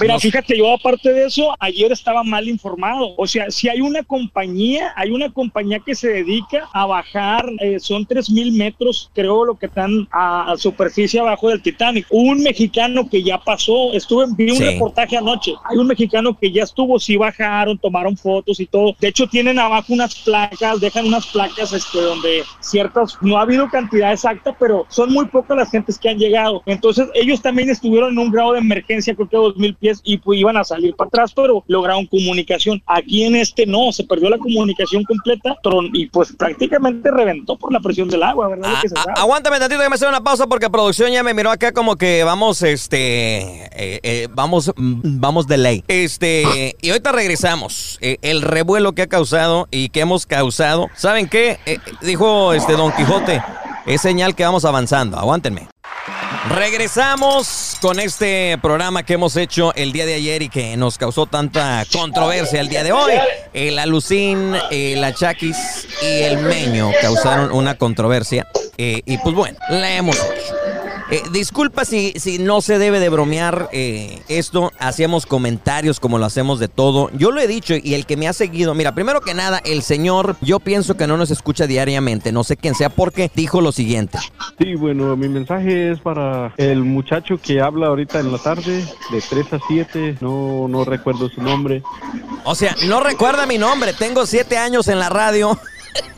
Mira, 0.01 0.19
fíjate, 0.19 0.57
yo 0.57 0.73
aparte 0.73 1.13
de 1.13 1.25
eso, 1.25 1.55
ayer 1.59 1.91
estaba 1.91 2.23
mal 2.23 2.47
informado. 2.47 3.13
O 3.17 3.27
sea, 3.27 3.51
si 3.51 3.69
hay 3.69 3.81
una 3.81 4.03
compañía, 4.03 4.93
hay 4.95 5.11
una 5.11 5.31
compañía 5.31 5.79
que 5.79 5.95
se 5.95 6.09
dedica 6.09 6.67
a 6.73 6.85
bajar, 6.85 7.45
eh, 7.59 7.79
son 7.79 8.05
3.000 8.05 8.51
metros, 8.51 9.11
creo, 9.13 9.45
lo 9.45 9.55
que 9.55 9.67
están 9.67 10.07
a, 10.11 10.55
superficie 10.57 11.19
abajo 11.19 11.49
del 11.49 11.61
Titanic. 11.61 12.07
Un 12.09 12.41
mexicano 12.41 13.07
que 13.09 13.23
ya 13.23 13.37
pasó, 13.37 13.93
estuve, 13.93 14.25
vi 14.35 14.51
un 14.51 14.59
reportaje 14.59 15.17
anoche, 15.17 15.53
hay 15.69 15.77
un 15.77 15.87
mexicano 15.87 16.37
que 16.37 16.51
ya 16.51 16.63
estuvo, 16.63 16.99
sí 16.99 17.17
bajaron, 17.17 17.77
tomaron 17.77 18.17
fotos 18.17 18.59
y 18.59 18.65
todo. 18.65 18.95
De 18.99 19.09
hecho, 19.09 19.27
tienen 19.27 19.59
abajo 19.59 19.93
unas 19.93 20.15
placas, 20.15 20.79
dejan 20.79 21.05
unas 21.05 21.27
placas 21.27 21.73
este, 21.73 22.01
donde 22.01 22.43
ciertas, 22.59 23.17
no 23.21 23.37
ha 23.37 23.41
habido 23.41 23.69
cantidad 23.69 24.11
exacta, 24.11 24.55
pero 24.57 24.85
son 24.89 25.11
muy 25.13 25.25
pocas 25.25 25.57
las 25.57 25.71
gentes 25.71 25.99
que 25.99 26.09
han 26.09 26.17
llegado. 26.17 26.63
Entonces, 26.65 27.07
ellos 27.13 27.41
también 27.41 27.69
estuvieron 27.69 28.11
en 28.11 28.19
un 28.19 28.31
grado 28.31 28.53
de 28.53 28.59
emergencia, 28.59 29.15
creo 29.15 29.29
que 29.29 29.37
2.000 29.37 29.77
pies 29.77 29.90
y 30.03 30.17
pues 30.17 30.39
iban 30.39 30.57
a 30.57 30.63
salir 30.63 30.95
para 30.95 31.07
atrás, 31.07 31.33
pero 31.35 31.63
lograron 31.67 32.05
comunicación. 32.05 32.81
Aquí 32.85 33.23
en 33.23 33.35
este 33.35 33.65
no, 33.65 33.91
se 33.91 34.03
perdió 34.03 34.29
la 34.29 34.37
comunicación 34.37 35.03
completa 35.03 35.57
y 35.93 36.07
pues 36.07 36.33
prácticamente 36.33 37.11
reventó 37.11 37.57
por 37.57 37.71
la 37.71 37.79
presión 37.79 38.09
del 38.09 38.23
agua, 38.23 38.49
¿verdad? 38.49 38.73
Ah, 38.95 39.13
aguántame 39.17 39.59
tantito 39.59 39.81
que 39.81 39.89
me 39.89 39.95
hacer 39.95 40.09
una 40.09 40.23
pausa 40.23 40.47
porque 40.47 40.69
producción 40.69 41.11
ya 41.11 41.23
me 41.23 41.33
miró 41.33 41.51
acá 41.51 41.71
como 41.71 41.95
que 41.95 42.23
vamos, 42.23 42.61
este, 42.61 43.65
eh, 43.65 43.99
eh, 44.03 44.27
vamos, 44.31 44.71
vamos 44.75 45.47
de 45.47 45.57
ley. 45.57 45.83
Este, 45.87 46.75
y 46.81 46.89
ahorita 46.89 47.11
regresamos. 47.11 47.97
Eh, 48.01 48.17
el 48.21 48.41
revuelo 48.41 48.93
que 48.93 49.03
ha 49.03 49.07
causado 49.07 49.67
y 49.71 49.89
que 49.89 50.01
hemos 50.01 50.25
causado. 50.25 50.89
¿Saben 50.95 51.27
qué? 51.27 51.59
dijo 52.01 52.53
este 52.53 52.73
Don 52.73 52.91
Quijote, 52.91 53.41
es 53.85 54.01
señal 54.01 54.35
que 54.35 54.43
vamos 54.43 54.65
avanzando. 54.65 55.17
Aguántenme. 55.17 55.67
Regresamos 56.49 57.77
con 57.81 57.99
este 57.99 58.57
programa 58.61 59.03
que 59.03 59.13
hemos 59.13 59.35
hecho 59.35 59.73
el 59.75 59.91
día 59.91 60.07
de 60.07 60.15
ayer 60.15 60.41
y 60.41 60.49
que 60.49 60.75
nos 60.75 60.97
causó 60.97 61.27
tanta 61.27 61.85
controversia 61.91 62.59
el 62.59 62.67
día 62.67 62.83
de 62.83 62.91
hoy. 62.91 63.13
El 63.53 63.77
Alucín, 63.77 64.55
el 64.71 65.03
Achakis 65.03 65.87
y 66.01 66.23
el 66.23 66.39
Meño 66.39 66.89
causaron 66.99 67.51
una 67.51 67.77
controversia. 67.77 68.47
Eh, 68.77 69.03
y 69.05 69.19
pues 69.19 69.35
bueno, 69.35 69.57
la 69.69 69.91
hemos. 69.93 70.17
Eh, 71.11 71.23
disculpa 71.33 71.83
si, 71.83 72.13
si 72.15 72.39
no 72.39 72.61
se 72.61 72.79
debe 72.79 73.01
de 73.01 73.09
bromear 73.09 73.67
eh, 73.73 74.21
esto. 74.29 74.71
Hacíamos 74.79 75.25
comentarios 75.25 75.99
como 75.99 76.17
lo 76.17 76.25
hacemos 76.25 76.57
de 76.57 76.69
todo. 76.69 77.09
Yo 77.11 77.31
lo 77.31 77.41
he 77.41 77.47
dicho 77.47 77.75
y 77.75 77.95
el 77.95 78.05
que 78.05 78.15
me 78.15 78.29
ha 78.29 78.33
seguido, 78.33 78.73
mira, 78.73 78.95
primero 78.95 79.19
que 79.19 79.33
nada, 79.33 79.61
el 79.65 79.81
señor, 79.81 80.37
yo 80.39 80.61
pienso 80.61 80.95
que 80.95 81.07
no 81.07 81.17
nos 81.17 81.29
escucha 81.29 81.67
diariamente. 81.67 82.31
No 82.31 82.45
sé 82.45 82.55
quién 82.55 82.75
sea 82.75 82.89
porque 82.89 83.29
dijo 83.35 83.59
lo 83.59 83.73
siguiente. 83.73 84.19
Sí, 84.57 84.75
bueno, 84.75 85.17
mi 85.17 85.27
mensaje 85.27 85.91
es 85.91 85.99
para 85.99 86.53
el 86.55 86.85
muchacho 86.85 87.37
que 87.37 87.59
habla 87.59 87.87
ahorita 87.87 88.21
en 88.21 88.31
la 88.31 88.37
tarde, 88.37 88.85
de 89.11 89.21
3 89.29 89.53
a 89.53 89.59
7. 89.67 90.17
No, 90.21 90.69
no 90.69 90.85
recuerdo 90.85 91.27
su 91.27 91.41
nombre. 91.41 91.83
O 92.45 92.55
sea, 92.55 92.73
no 92.87 93.01
recuerda 93.01 93.45
mi 93.45 93.57
nombre. 93.57 93.91
Tengo 93.93 94.25
7 94.25 94.57
años 94.57 94.87
en 94.87 94.99
la 94.99 95.09
radio 95.09 95.59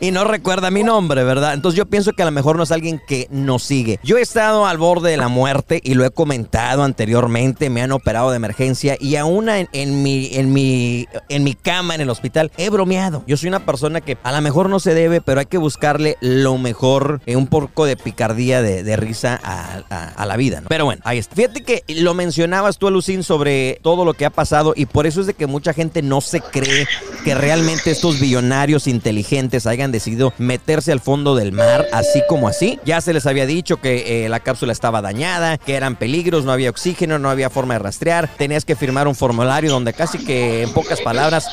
y 0.00 0.10
no 0.10 0.24
recuerda 0.24 0.70
mi 0.70 0.82
nombre, 0.82 1.24
¿verdad? 1.24 1.54
Entonces 1.54 1.78
yo 1.78 1.86
pienso 1.86 2.12
que 2.12 2.22
a 2.22 2.26
lo 2.26 2.32
mejor 2.32 2.56
no 2.56 2.62
es 2.62 2.72
alguien 2.72 3.00
que 3.06 3.26
nos 3.30 3.62
sigue. 3.62 3.98
Yo 4.02 4.18
he 4.18 4.22
estado 4.22 4.66
al 4.66 4.78
borde 4.78 5.10
de 5.10 5.16
la 5.16 5.28
muerte 5.28 5.80
y 5.82 5.94
lo 5.94 6.04
he 6.04 6.10
comentado 6.10 6.82
anteriormente, 6.82 7.70
me 7.70 7.82
han 7.82 7.92
operado 7.92 8.30
de 8.30 8.36
emergencia 8.36 8.96
y 9.00 9.16
aún 9.16 9.48
en, 9.48 10.02
mi, 10.02 10.30
en, 10.32 10.52
mi, 10.52 11.06
en 11.28 11.44
mi 11.44 11.54
cama 11.54 11.94
en 11.94 12.00
el 12.00 12.10
hospital 12.10 12.50
he 12.56 12.70
bromeado. 12.70 13.24
Yo 13.26 13.36
soy 13.36 13.48
una 13.48 13.64
persona 13.64 14.00
que 14.00 14.18
a 14.22 14.32
lo 14.32 14.40
mejor 14.40 14.68
no 14.68 14.80
se 14.80 14.94
debe, 14.94 15.20
pero 15.20 15.40
hay 15.40 15.46
que 15.46 15.58
buscarle 15.58 16.16
lo 16.20 16.58
mejor, 16.58 17.20
eh, 17.26 17.36
un 17.36 17.46
poco 17.46 17.84
de 17.84 17.96
picardía, 17.96 18.62
de, 18.62 18.94
risa 18.96 19.40
a, 19.42 20.24
la 20.26 20.36
vida, 20.36 20.60
¿no? 20.60 20.68
Pero 20.68 20.84
bueno, 20.84 21.02
ahí 21.04 21.18
está. 21.18 21.34
Fíjate 21.34 21.62
que 21.62 21.82
lo 21.88 22.14
mencionabas 22.14 22.78
tú, 22.78 22.90
Lucín, 22.90 23.22
sobre 23.22 23.80
todo 23.82 24.04
lo 24.04 24.14
que 24.14 24.24
ha 24.24 24.30
pasado 24.30 24.72
y 24.76 24.86
por 24.86 25.06
eso 25.06 25.20
es 25.20 25.26
de 25.26 25.34
que 25.34 25.46
mucha 25.46 25.72
gente 25.72 26.02
no 26.02 26.20
se 26.20 26.40
cree 26.40 26.86
que 27.24 27.34
realmente 27.34 27.90
estos 27.90 28.20
billonarios 28.20 28.86
inteligentes 28.86 29.63
hayan 29.66 29.92
decidido 29.92 30.32
meterse 30.38 30.92
al 30.92 31.00
fondo 31.00 31.34
del 31.34 31.52
mar 31.52 31.86
así 31.92 32.22
como 32.28 32.48
así. 32.48 32.78
Ya 32.84 33.00
se 33.00 33.12
les 33.12 33.26
había 33.26 33.46
dicho 33.46 33.80
que 33.80 34.24
eh, 34.24 34.28
la 34.28 34.40
cápsula 34.40 34.72
estaba 34.72 35.02
dañada, 35.02 35.58
que 35.58 35.74
eran 35.74 35.96
peligros, 35.96 36.44
no 36.44 36.52
había 36.52 36.70
oxígeno, 36.70 37.18
no 37.18 37.30
había 37.30 37.50
forma 37.50 37.74
de 37.74 37.80
rastrear, 37.80 38.28
tenías 38.36 38.64
que 38.64 38.76
firmar 38.76 39.08
un 39.08 39.14
formulario 39.14 39.70
donde 39.70 39.92
casi 39.92 40.18
que 40.18 40.62
en 40.62 40.72
pocas 40.72 41.00
palabras 41.00 41.46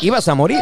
ibas 0.00 0.28
a 0.28 0.34
morir. 0.34 0.60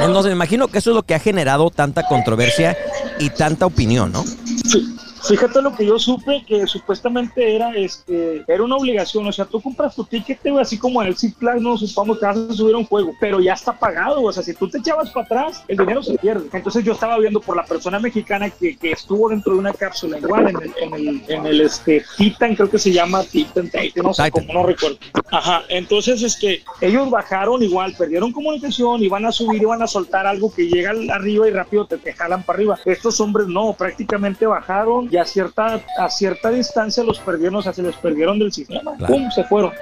Entonces 0.00 0.30
me 0.30 0.36
imagino 0.36 0.68
que 0.68 0.78
eso 0.78 0.90
es 0.90 0.96
lo 0.96 1.02
que 1.02 1.14
ha 1.14 1.18
generado 1.18 1.70
tanta 1.70 2.06
controversia 2.06 2.76
y 3.18 3.30
tanta 3.30 3.66
opinión, 3.66 4.12
¿no? 4.12 4.24
Sí. 4.24 4.96
Fíjate 5.28 5.62
lo 5.62 5.74
que 5.74 5.86
yo 5.86 5.98
supe 5.98 6.44
que 6.46 6.66
supuestamente 6.66 7.54
era 7.54 7.74
este 7.74 8.44
era 8.48 8.62
una 8.62 8.76
obligación, 8.76 9.26
o 9.26 9.32
sea, 9.32 9.44
tú 9.44 9.60
compras 9.60 9.94
tu 9.94 10.04
ticket, 10.04 10.40
así 10.60 10.78
como 10.78 11.00
en 11.02 11.08
el 11.08 11.16
Six 11.16 11.36
Flags, 11.36 11.62
no 11.62 11.76
supongamos 11.76 12.18
que 12.18 12.26
vas 12.26 12.36
a 12.36 12.52
subir 12.52 12.74
a 12.74 12.78
un 12.78 12.86
juego, 12.86 13.12
pero 13.20 13.40
ya 13.40 13.52
está 13.52 13.72
pagado, 13.72 14.22
o 14.22 14.32
sea, 14.32 14.42
si 14.42 14.54
tú 14.54 14.68
te 14.68 14.78
echabas 14.78 15.10
para 15.10 15.26
atrás, 15.26 15.64
el 15.68 15.76
dinero 15.76 16.02
se 16.02 16.18
pierde. 16.18 16.48
Entonces 16.52 16.84
yo 16.84 16.92
estaba 16.92 17.18
viendo 17.18 17.40
por 17.40 17.56
la 17.56 17.64
persona 17.64 17.98
mexicana 17.98 18.50
que, 18.50 18.76
que 18.76 18.92
estuvo 18.92 19.28
dentro 19.28 19.52
de 19.54 19.60
una 19.60 19.72
cápsula, 19.72 20.18
igual 20.18 20.48
en 20.48 20.56
el, 20.56 20.72
en 20.80 20.94
el, 20.94 21.24
en 21.28 21.46
el 21.46 21.60
este, 21.60 22.04
Titan, 22.16 22.54
creo 22.54 22.70
que 22.70 22.78
se 22.78 22.92
llama 22.92 23.22
Titan, 23.24 23.70
no 24.02 24.12
sé, 24.12 24.30
cómo 24.30 24.52
no 24.52 24.66
recuerdo. 24.66 24.98
Ajá, 25.30 25.62
entonces 25.68 26.22
es 26.22 26.36
que 26.36 26.62
ellos 26.80 27.10
bajaron 27.10 27.62
igual, 27.62 27.94
perdieron 27.96 28.32
comunicación, 28.32 29.02
iban 29.02 29.24
a 29.24 29.32
subir, 29.32 29.62
iban 29.62 29.82
a 29.82 29.86
soltar 29.86 30.26
algo 30.26 30.52
que 30.52 30.68
llega 30.68 30.92
arriba 31.12 31.48
y 31.48 31.52
rápido 31.52 31.86
te, 31.86 31.98
te 31.98 32.12
jalan 32.12 32.42
para 32.42 32.56
arriba. 32.58 32.78
Estos 32.84 33.20
hombres 33.20 33.46
no, 33.46 33.72
prácticamente 33.72 34.46
bajaron 34.46 35.08
y 35.12 35.18
a 35.18 35.26
cierta, 35.26 35.78
a 35.98 36.08
cierta 36.08 36.48
distancia 36.50 37.04
los 37.04 37.18
perdieron, 37.18 37.56
o 37.56 37.62
sea, 37.62 37.74
se 37.74 37.82
les 37.82 37.94
perdieron 37.96 38.38
del 38.38 38.50
sistema, 38.50 38.92
¡pum! 39.06 39.30
se 39.30 39.44
fueron. 39.44 39.72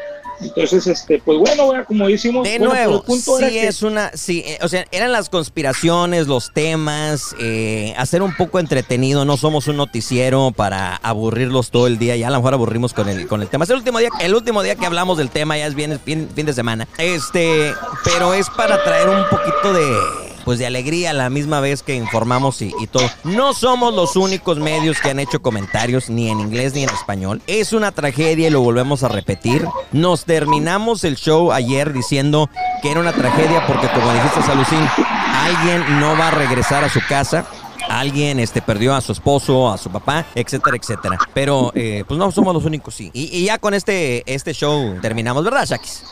Entonces, 0.40 0.86
este, 0.88 1.20
pues 1.24 1.38
bueno, 1.38 1.84
como 1.86 2.08
decimos, 2.08 2.48
de 2.48 2.58
nuevo, 2.58 3.04
sí 3.06 3.58
es 3.58 3.82
una, 3.82 4.10
sí, 4.14 4.42
eh, 4.44 4.58
o 4.62 4.68
sea, 4.68 4.86
eran 4.90 5.12
las 5.12 5.28
conspiraciones, 5.28 6.26
los 6.26 6.52
temas, 6.52 7.36
eh, 7.38 7.94
hacer 7.96 8.22
un 8.22 8.34
poco 8.34 8.58
entretenido. 8.58 9.24
No 9.24 9.36
somos 9.36 9.68
un 9.68 9.76
noticiero 9.76 10.50
para 10.50 10.96
aburrirlos 10.96 11.70
todo 11.70 11.86
el 11.86 11.98
día. 11.98 12.16
Ya 12.16 12.28
a 12.28 12.30
lo 12.30 12.38
mejor 12.38 12.54
aburrimos 12.54 12.94
con 12.94 13.10
el, 13.10 13.28
con 13.28 13.42
el 13.42 13.48
tema. 13.48 13.64
Es 13.64 13.70
el 13.70 13.76
último 13.76 13.98
día, 13.98 14.08
el 14.18 14.34
último 14.34 14.62
día 14.62 14.76
que 14.76 14.86
hablamos 14.86 15.18
del 15.18 15.28
tema 15.28 15.58
ya 15.58 15.66
es 15.66 15.74
bien, 15.74 16.00
fin, 16.00 16.26
fin 16.34 16.46
de 16.46 16.54
semana. 16.54 16.88
Este, 16.96 17.74
pero 18.02 18.32
es 18.32 18.48
para 18.48 18.82
traer 18.82 19.10
un 19.10 19.28
poquito 19.28 19.74
de 19.74 20.29
pues 20.50 20.58
de 20.58 20.66
alegría 20.66 21.10
a 21.10 21.12
la 21.12 21.30
misma 21.30 21.60
vez 21.60 21.84
que 21.84 21.94
informamos 21.94 22.60
y, 22.60 22.72
todo. 22.90 23.08
No 23.22 23.54
somos 23.54 23.94
los 23.94 24.16
únicos 24.16 24.58
medios 24.58 25.00
que 25.00 25.10
han 25.10 25.20
hecho 25.20 25.40
comentarios 25.40 26.10
ni 26.10 26.28
en 26.28 26.40
inglés 26.40 26.74
ni 26.74 26.82
en 26.82 26.90
español. 26.90 27.40
Es 27.46 27.72
una 27.72 27.92
tragedia 27.92 28.48
y 28.48 28.50
lo 28.50 28.60
volvemos 28.60 29.04
a 29.04 29.08
repetir. 29.08 29.64
Nos 29.92 30.24
terminamos 30.24 31.04
el 31.04 31.14
show 31.14 31.52
ayer 31.52 31.92
diciendo 31.92 32.50
que 32.82 32.90
era 32.90 32.98
una 32.98 33.12
tragedia 33.12 33.64
porque 33.64 33.86
como 33.90 34.12
dijiste 34.12 34.42
Salucín, 34.42 34.84
alguien 35.32 36.00
no 36.00 36.18
va 36.18 36.26
a 36.26 36.30
regresar 36.32 36.82
a 36.82 36.88
su 36.88 36.98
casa 37.08 37.46
alguien 37.88 38.40
este, 38.40 38.60
perdió 38.60 38.96
a 38.96 39.00
su 39.00 39.12
esposo, 39.12 39.70
a 39.70 39.78
su 39.78 39.88
papá, 39.88 40.26
etcétera, 40.34 40.76
etcétera. 40.76 41.16
Pero 41.32 41.70
eh, 41.76 42.02
pues 42.08 42.18
no 42.18 42.32
somos 42.32 42.54
los 42.54 42.64
únicos, 42.64 42.92
sí. 42.96 43.10
Y, 43.12 43.44
ya 43.44 43.58
con 43.58 43.72
este, 43.72 44.24
este 44.26 44.52
show 44.52 44.98
terminamos, 45.00 45.44
¿verdad, 45.44 45.64
Shakis? 45.64 46.02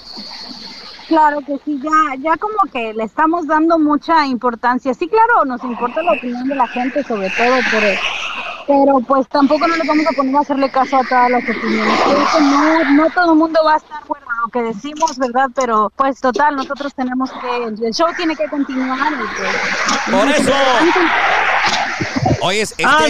Claro 1.09 1.41
que 1.41 1.59
sí, 1.65 1.81
ya, 1.83 2.17
ya 2.21 2.37
como 2.37 2.59
que 2.71 2.93
le 2.93 3.05
estamos 3.05 3.47
dando 3.47 3.79
mucha 3.79 4.27
importancia. 4.27 4.93
Sí, 4.93 5.09
claro, 5.09 5.47
nos 5.47 5.65
importa 5.65 6.03
la 6.03 6.13
opinión 6.13 6.47
de 6.47 6.55
la 6.55 6.69
gente, 6.69 7.03
sobre 7.03 7.31
todo, 7.31 7.57
pero, 7.71 7.99
pero 8.67 9.01
pues 9.07 9.27
tampoco 9.29 9.67
no 9.67 9.77
le 9.77 9.85
vamos 9.89 10.07
a 10.07 10.13
poner 10.13 10.37
a 10.37 10.41
hacerle 10.41 10.71
caso 10.71 10.99
a 10.99 11.05
todas 11.05 11.31
las 11.31 11.43
opiniones. 11.45 11.99
no, 12.43 12.85
no 12.91 13.11
todo 13.11 13.33
el 13.33 13.39
mundo 13.39 13.59
va 13.65 13.75
a 13.75 13.77
estar 13.79 14.03
bueno 14.07 14.27
lo 14.45 14.51
que 14.51 14.63
decimos, 14.63 15.17
¿verdad? 15.17 15.49
Pero 15.55 15.91
pues 15.97 16.21
total, 16.21 16.57
nosotros 16.57 16.95
tenemos 16.95 17.33
que, 17.33 17.87
el 17.87 17.95
show 17.95 18.09
tiene 18.15 18.37
que 18.37 18.47
continuar. 18.47 18.99
Pues, 19.17 20.15
Por 20.15 20.29
eso. 20.29 20.53
Oye, 22.41 22.63
este, 22.63 22.85
ah, 22.85 23.07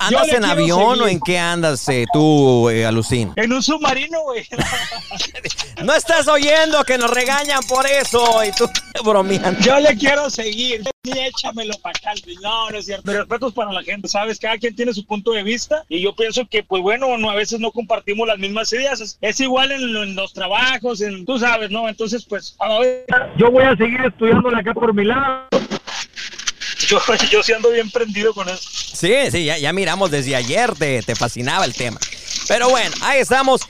¿andas 0.00 0.28
en 0.28 0.44
avión 0.44 1.00
o 1.00 1.06
en 1.06 1.20
qué 1.20 1.38
andas 1.38 1.88
eh, 1.88 2.06
tú, 2.12 2.68
eh, 2.68 2.86
Alucín? 2.86 3.32
En 3.36 3.52
un 3.52 3.62
submarino, 3.62 4.22
güey. 4.22 4.46
no 5.84 5.94
estás 5.94 6.28
oyendo 6.28 6.82
que 6.84 6.98
nos 6.98 7.10
regañan 7.10 7.62
por 7.68 7.86
eso 7.86 8.44
y 8.44 8.52
tú 8.52 8.68
bromeando. 9.04 9.60
Yo 9.60 9.78
le 9.80 9.96
quiero 9.96 10.30
seguir. 10.30 10.82
échamelo 11.04 11.74
para 11.78 11.98
acá. 11.98 12.12
No, 12.42 12.70
no 12.70 12.78
es 12.78 12.86
cierto. 12.86 13.10
Respeto 13.10 13.32
respetos 13.32 13.54
para 13.54 13.72
la 13.72 13.82
gente, 13.82 14.08
¿sabes? 14.08 14.38
Cada 14.38 14.58
quien 14.58 14.74
tiene 14.74 14.92
su 14.92 15.04
punto 15.04 15.32
de 15.32 15.42
vista 15.42 15.84
y 15.88 16.00
yo 16.00 16.14
pienso 16.14 16.46
que, 16.46 16.62
pues 16.62 16.82
bueno, 16.82 17.16
no, 17.18 17.30
a 17.30 17.34
veces 17.34 17.60
no 17.60 17.70
compartimos 17.72 18.26
las 18.26 18.38
mismas 18.38 18.72
ideas. 18.72 19.18
Es, 19.20 19.40
igual 19.40 19.72
en, 19.72 20.14
los 20.14 20.32
trabajos, 20.32 21.00
en, 21.00 21.24
tú 21.24 21.38
sabes, 21.38 21.70
¿no? 21.70 21.88
Entonces, 21.88 22.24
pues, 22.24 22.56
a 22.58 22.78
ver. 22.78 23.06
Yo 23.36 23.50
voy 23.50 23.64
a 23.64 23.76
seguir 23.76 24.00
estudiándole 24.04 24.60
acá 24.60 24.74
por 24.74 24.92
mi 24.94 25.04
lado. 25.04 25.48
Yo, 26.88 27.00
yo 27.30 27.42
sí 27.42 27.52
ando 27.52 27.70
bien 27.70 27.90
prendido 27.90 28.34
con 28.34 28.48
eso. 28.48 28.68
Sí, 28.72 29.14
sí, 29.30 29.44
ya, 29.44 29.58
ya 29.58 29.72
miramos 29.72 30.10
desde 30.10 30.36
ayer, 30.36 30.74
te, 30.74 31.02
te 31.02 31.14
fascinaba 31.14 31.64
el 31.64 31.74
tema. 31.74 31.98
Pero 32.48 32.68
bueno, 32.70 32.94
ahí 33.00 33.20
estamos. 33.20 33.62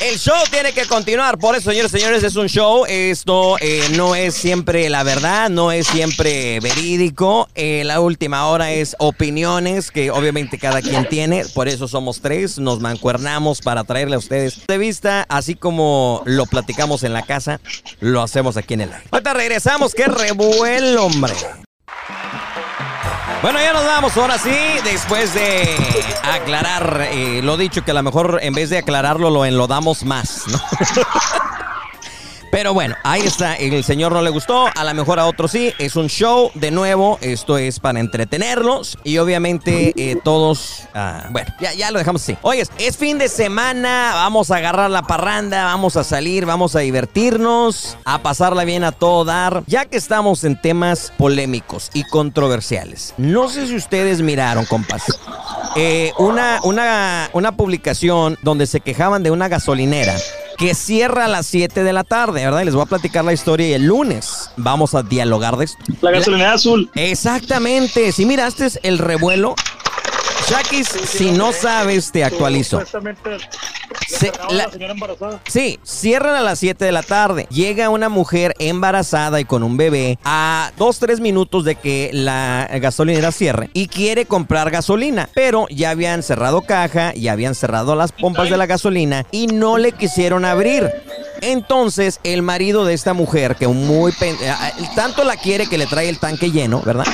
El 0.00 0.18
show 0.18 0.36
tiene 0.50 0.72
que 0.72 0.86
continuar, 0.86 1.36
por 1.36 1.54
eso, 1.54 1.70
señores, 1.70 1.90
señores, 1.90 2.22
es 2.24 2.34
un 2.34 2.48
show. 2.48 2.86
Esto 2.88 3.58
eh, 3.60 3.86
no 3.96 4.14
es 4.14 4.34
siempre 4.34 4.88
la 4.88 5.02
verdad, 5.02 5.50
no 5.50 5.72
es 5.72 5.86
siempre 5.86 6.58
verídico. 6.60 7.50
Eh, 7.54 7.82
la 7.84 8.00
última 8.00 8.48
hora 8.48 8.72
es 8.72 8.96
opiniones 8.98 9.90
que 9.90 10.10
obviamente 10.10 10.56
cada 10.56 10.80
quien 10.80 11.06
tiene. 11.06 11.44
Por 11.54 11.68
eso 11.68 11.86
somos 11.86 12.22
tres, 12.22 12.58
nos 12.58 12.80
mancuernamos 12.80 13.60
para 13.60 13.84
traerle 13.84 14.14
a 14.14 14.20
ustedes 14.20 14.66
de 14.66 14.78
vista, 14.78 15.26
así 15.28 15.54
como 15.54 16.22
lo 16.24 16.46
platicamos 16.46 17.02
en 17.02 17.12
la 17.12 17.22
casa, 17.22 17.60
lo 18.00 18.22
hacemos 18.22 18.56
aquí 18.56 18.72
en 18.72 18.80
el 18.80 18.92
aire. 18.94 19.06
Ahorita 19.10 19.34
regresamos, 19.34 19.94
qué 19.94 20.06
revuelo, 20.06 21.04
hombre. 21.04 21.34
Bueno, 23.42 23.58
ya 23.58 23.72
nos 23.72 23.84
vamos 23.84 24.14
ahora 24.18 24.36
sí, 24.36 24.54
después 24.84 25.32
de 25.32 25.78
aclarar 26.22 27.08
eh, 27.10 27.40
lo 27.42 27.56
dicho, 27.56 27.82
que 27.82 27.92
a 27.92 27.94
lo 27.94 28.02
mejor 28.02 28.38
en 28.42 28.52
vez 28.52 28.68
de 28.68 28.76
aclararlo 28.76 29.30
lo 29.30 29.46
enlodamos 29.46 30.04
más, 30.04 30.44
¿no? 30.48 30.60
Pero 32.50 32.74
bueno, 32.74 32.96
ahí 33.04 33.22
está. 33.22 33.54
El 33.54 33.84
señor 33.84 34.12
no 34.12 34.22
le 34.22 34.30
gustó, 34.30 34.66
a 34.74 34.84
lo 34.84 34.94
mejor 34.94 35.20
a 35.20 35.26
otro 35.26 35.46
sí. 35.48 35.72
Es 35.78 35.96
un 35.96 36.08
show, 36.08 36.50
de 36.54 36.70
nuevo. 36.70 37.18
Esto 37.20 37.58
es 37.58 37.78
para 37.78 38.00
entretenerlos. 38.00 38.98
Y 39.04 39.18
obviamente 39.18 39.92
eh, 39.96 40.16
todos. 40.24 40.82
ah, 40.94 41.28
bueno, 41.30 41.52
ya, 41.60 41.72
ya 41.74 41.90
lo 41.90 41.98
dejamos 41.98 42.22
así. 42.22 42.36
Oye, 42.42 42.64
es 42.78 42.96
fin 42.96 43.18
de 43.18 43.28
semana. 43.28 44.12
Vamos 44.14 44.50
a 44.50 44.56
agarrar 44.56 44.90
la 44.90 45.02
parranda. 45.02 45.64
Vamos 45.66 45.96
a 45.96 46.02
salir. 46.04 46.44
Vamos 46.44 46.74
a 46.74 46.80
divertirnos. 46.80 47.96
A 48.04 48.18
pasarla 48.18 48.64
bien 48.64 48.82
a 48.84 48.92
todo 48.92 49.24
dar. 49.24 49.62
Ya 49.66 49.84
que 49.86 49.96
estamos 49.96 50.42
en 50.44 50.60
temas 50.60 51.12
polémicos 51.18 51.90
y 51.94 52.04
controversiales. 52.04 53.14
No 53.16 53.48
sé 53.48 53.66
si 53.68 53.76
ustedes 53.76 54.22
miraron, 54.22 54.64
compas. 54.66 55.04
eh, 55.76 56.12
una, 56.18 56.58
una, 56.64 57.30
una 57.32 57.56
publicación 57.56 58.38
donde 58.42 58.66
se 58.66 58.80
quejaban 58.80 59.22
de 59.22 59.30
una 59.30 59.48
gasolinera 59.48 60.14
que 60.60 60.74
cierra 60.74 61.24
a 61.24 61.28
las 61.28 61.46
7 61.46 61.82
de 61.82 61.92
la 61.94 62.04
tarde, 62.04 62.44
¿verdad? 62.44 62.60
Y 62.60 62.66
les 62.66 62.74
voy 62.74 62.82
a 62.82 62.86
platicar 62.86 63.24
la 63.24 63.32
historia 63.32 63.66
y 63.66 63.72
el 63.72 63.86
lunes 63.86 64.50
vamos 64.58 64.94
a 64.94 65.02
dialogar 65.02 65.56
de 65.56 65.64
esto. 65.64 65.82
La 66.02 66.10
gasolinera 66.10 66.52
azul. 66.52 66.90
Exactamente. 66.94 68.12
Si 68.12 68.26
miraste 68.26 68.68
el 68.82 68.98
revuelo, 68.98 69.54
Shakis, 70.50 70.88
si 70.88 71.30
no 71.30 71.52
sabes, 71.52 72.10
te 72.10 72.24
actualizo. 72.24 72.82
Se- 74.08 74.32
la- 74.50 74.64
la 74.66 74.70
señora 74.70 74.92
embarazada. 74.94 75.40
Sí, 75.48 75.78
cierran 75.84 76.34
a 76.34 76.40
las 76.40 76.58
7 76.58 76.84
de 76.84 76.90
la 76.92 77.02
tarde. 77.04 77.46
Llega 77.50 77.88
una 77.88 78.08
mujer 78.08 78.54
embarazada 78.58 79.40
y 79.40 79.44
con 79.44 79.62
un 79.62 79.76
bebé 79.76 80.18
a 80.24 80.72
2-3 80.76 81.20
minutos 81.20 81.64
de 81.64 81.76
que 81.76 82.10
la 82.12 82.68
gasolinera 82.80 83.30
cierre 83.30 83.70
y 83.74 83.86
quiere 83.86 84.26
comprar 84.26 84.70
gasolina. 84.72 85.28
Pero 85.34 85.66
ya 85.70 85.90
habían 85.90 86.22
cerrado 86.24 86.62
caja, 86.62 87.14
ya 87.14 87.32
habían 87.32 87.54
cerrado 87.54 87.94
las 87.94 88.10
pompas 88.10 88.50
de 88.50 88.56
la 88.56 88.66
gasolina 88.66 89.26
y 89.30 89.46
no 89.46 89.78
le 89.78 89.92
quisieron 89.92 90.44
abrir. 90.44 90.90
Entonces, 91.42 92.20
el 92.24 92.42
marido 92.42 92.84
de 92.84 92.94
esta 92.94 93.12
mujer, 93.14 93.56
que 93.56 93.66
muy 93.68 94.12
pen- 94.12 94.36
eh, 94.40 94.52
tanto 94.94 95.24
la 95.24 95.36
quiere 95.36 95.66
que 95.66 95.78
le 95.78 95.86
trae 95.86 96.08
el 96.08 96.18
tanque 96.18 96.50
lleno, 96.50 96.82
¿verdad? 96.84 97.06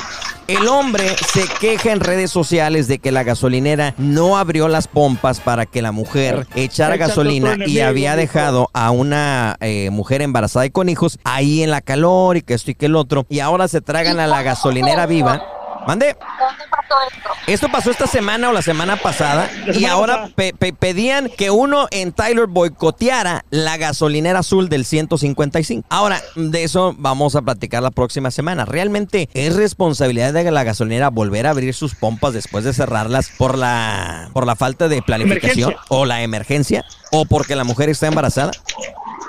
El 0.48 0.68
hombre 0.68 1.08
se 1.32 1.42
queja 1.60 1.90
en 1.90 1.98
redes 1.98 2.30
sociales 2.30 2.86
de 2.86 3.00
que 3.00 3.10
la 3.10 3.24
gasolinera 3.24 3.94
no 3.98 4.38
abrió 4.38 4.68
las 4.68 4.86
pompas 4.86 5.40
para 5.40 5.66
que 5.66 5.82
la 5.82 5.90
mujer 5.90 6.46
echara 6.54 6.96
gasolina 6.96 7.56
y 7.66 7.80
había 7.80 8.14
dejado 8.14 8.70
a 8.72 8.92
una 8.92 9.56
eh, 9.60 9.90
mujer 9.90 10.22
embarazada 10.22 10.64
y 10.64 10.70
con 10.70 10.88
hijos 10.88 11.18
ahí 11.24 11.64
en 11.64 11.70
la 11.72 11.80
calor 11.80 12.36
y 12.36 12.42
que 12.42 12.54
esto 12.54 12.70
y 12.70 12.74
que 12.76 12.86
el 12.86 12.94
otro. 12.94 13.26
Y 13.28 13.40
ahora 13.40 13.66
se 13.66 13.80
tragan 13.80 14.20
a 14.20 14.28
la 14.28 14.42
gasolinera 14.42 15.06
viva. 15.06 15.42
Mande. 15.86 16.16
¿Dónde 16.18 16.64
pasó 16.70 16.94
esto? 17.14 17.28
Esto 17.46 17.68
pasó 17.70 17.90
esta 17.90 18.06
semana 18.06 18.48
o 18.50 18.52
la 18.52 18.62
semana 18.62 18.96
pasada 18.96 19.48
La 19.66 19.76
y 19.78 19.84
ahora 19.84 20.28
pe- 20.34 20.52
pe- 20.52 20.72
pedían 20.72 21.28
que 21.36 21.50
uno 21.50 21.86
en 21.90 22.12
Tyler 22.12 22.46
boicoteara 22.46 23.44
la 23.50 23.76
gasolinera 23.76 24.40
azul 24.40 24.68
del 24.68 24.84
155. 24.84 25.86
Ahora, 25.90 26.20
de 26.34 26.64
eso 26.64 26.94
vamos 26.98 27.36
a 27.36 27.42
platicar 27.42 27.82
la 27.82 27.90
próxima 27.90 28.30
semana. 28.30 28.64
¿Realmente 28.64 29.28
es 29.34 29.54
responsabilidad 29.54 30.32
de 30.32 30.50
la 30.50 30.64
gasolinera 30.64 31.10
volver 31.10 31.46
a 31.46 31.50
abrir 31.50 31.72
sus 31.74 31.94
pompas 31.94 32.32
después 32.32 32.64
de 32.64 32.72
cerrarlas 32.72 33.30
por 33.36 33.56
la, 33.56 34.30
por 34.32 34.46
la 34.46 34.56
falta 34.56 34.88
de 34.88 35.02
planificación 35.02 35.70
Emergencia. 35.70 35.84
o 35.88 36.04
la 36.04 36.22
emergencia 36.22 36.84
o 37.12 37.24
porque 37.26 37.54
la 37.56 37.64
mujer 37.64 37.88
está 37.88 38.06
embarazada? 38.08 38.50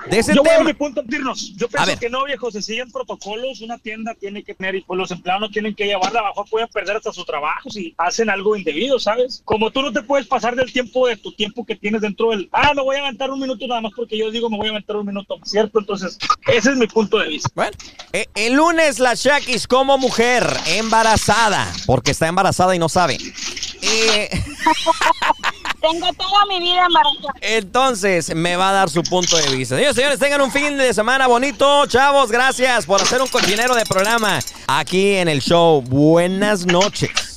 De 0.09 0.19
ese 0.19 0.33
Yo 0.33 0.41
voy 0.43 0.51
a 0.51 0.57
tema. 0.57 0.69
mi 0.69 0.73
punto, 0.73 1.01
Dirnos. 1.05 1.53
Yo 1.55 1.67
A 1.67 1.69
pienso 1.69 1.87
ver. 1.87 1.99
que 1.99 2.09
no, 2.09 2.23
viejo, 2.25 2.49
se 2.51 2.61
siguen 2.61 2.91
protocolos, 2.91 3.61
una 3.61 3.77
tienda 3.77 4.13
tiene 4.15 4.43
que 4.43 4.53
tener 4.53 4.75
y 4.75 4.81
pues 4.81 4.97
los 4.97 5.11
empleados 5.11 5.41
no 5.41 5.49
tienen 5.49 5.75
que 5.75 5.85
llevarla 5.85 6.19
abajo, 6.19 6.45
pueden 6.49 6.67
perder 6.69 6.97
hasta 6.97 7.11
sus 7.11 7.25
trabajos 7.25 7.75
y 7.77 7.93
hacen 7.97 8.29
algo 8.29 8.55
indebido, 8.55 8.99
¿sabes? 8.99 9.41
Como 9.45 9.71
tú 9.71 9.81
no 9.81 9.91
te 9.91 10.01
puedes 10.03 10.27
pasar 10.27 10.55
del 10.55 10.71
tiempo 10.71 11.07
de 11.07 11.17
tu 11.17 11.31
tiempo 11.33 11.65
que 11.65 11.75
tienes 11.75 12.01
dentro 12.01 12.29
del, 12.31 12.47
ah, 12.51 12.73
me 12.75 12.81
voy 12.81 12.95
a 12.95 12.99
aventar 12.99 13.29
un 13.31 13.39
minuto 13.39 13.67
nada 13.67 13.81
más 13.81 13.91
porque 13.95 14.17
yo 14.17 14.31
digo 14.31 14.49
me 14.49 14.57
voy 14.57 14.67
a 14.67 14.71
aventar 14.71 14.95
un 14.95 15.05
minuto, 15.05 15.37
¿cierto? 15.43 15.79
Entonces, 15.79 16.17
ese 16.47 16.71
es 16.71 16.77
mi 16.77 16.87
punto 16.87 17.17
de 17.19 17.27
vista. 17.29 17.49
Bueno, 17.55 17.71
eh, 18.13 18.27
el 18.35 18.53
lunes 18.53 18.99
la 18.99 19.13
Shakis 19.15 19.67
como 19.67 19.97
mujer 19.97 20.45
embarazada, 20.67 21.71
porque 21.85 22.11
está 22.11 22.27
embarazada 22.27 22.75
y 22.75 22.79
no 22.79 22.89
sabe. 22.89 23.17
Eh, 23.81 24.29
Tengo 25.81 26.11
toda 26.13 26.45
mi 26.49 26.59
vida 26.59 26.85
embarazada. 26.85 27.33
entonces 27.41 28.33
me 28.35 28.55
va 28.55 28.69
a 28.69 28.73
dar 28.73 28.89
su 28.89 29.03
punto 29.03 29.37
de 29.37 29.55
vista. 29.55 29.75
Señores, 29.75 29.95
señores, 29.95 30.19
tengan 30.19 30.41
un 30.41 30.51
fin 30.51 30.77
de 30.77 30.93
semana 30.93 31.27
bonito. 31.27 31.85
Chavos, 31.85 32.31
gracias 32.31 32.85
por 32.85 33.01
hacer 33.01 33.21
un 33.21 33.27
cochinero 33.27 33.75
de 33.75 33.85
programa 33.85 34.39
aquí 34.67 35.15
en 35.15 35.27
el 35.27 35.41
show. 35.41 35.81
Buenas 35.81 36.65
noches. 36.65 37.37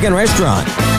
Restaurant. 0.00 0.89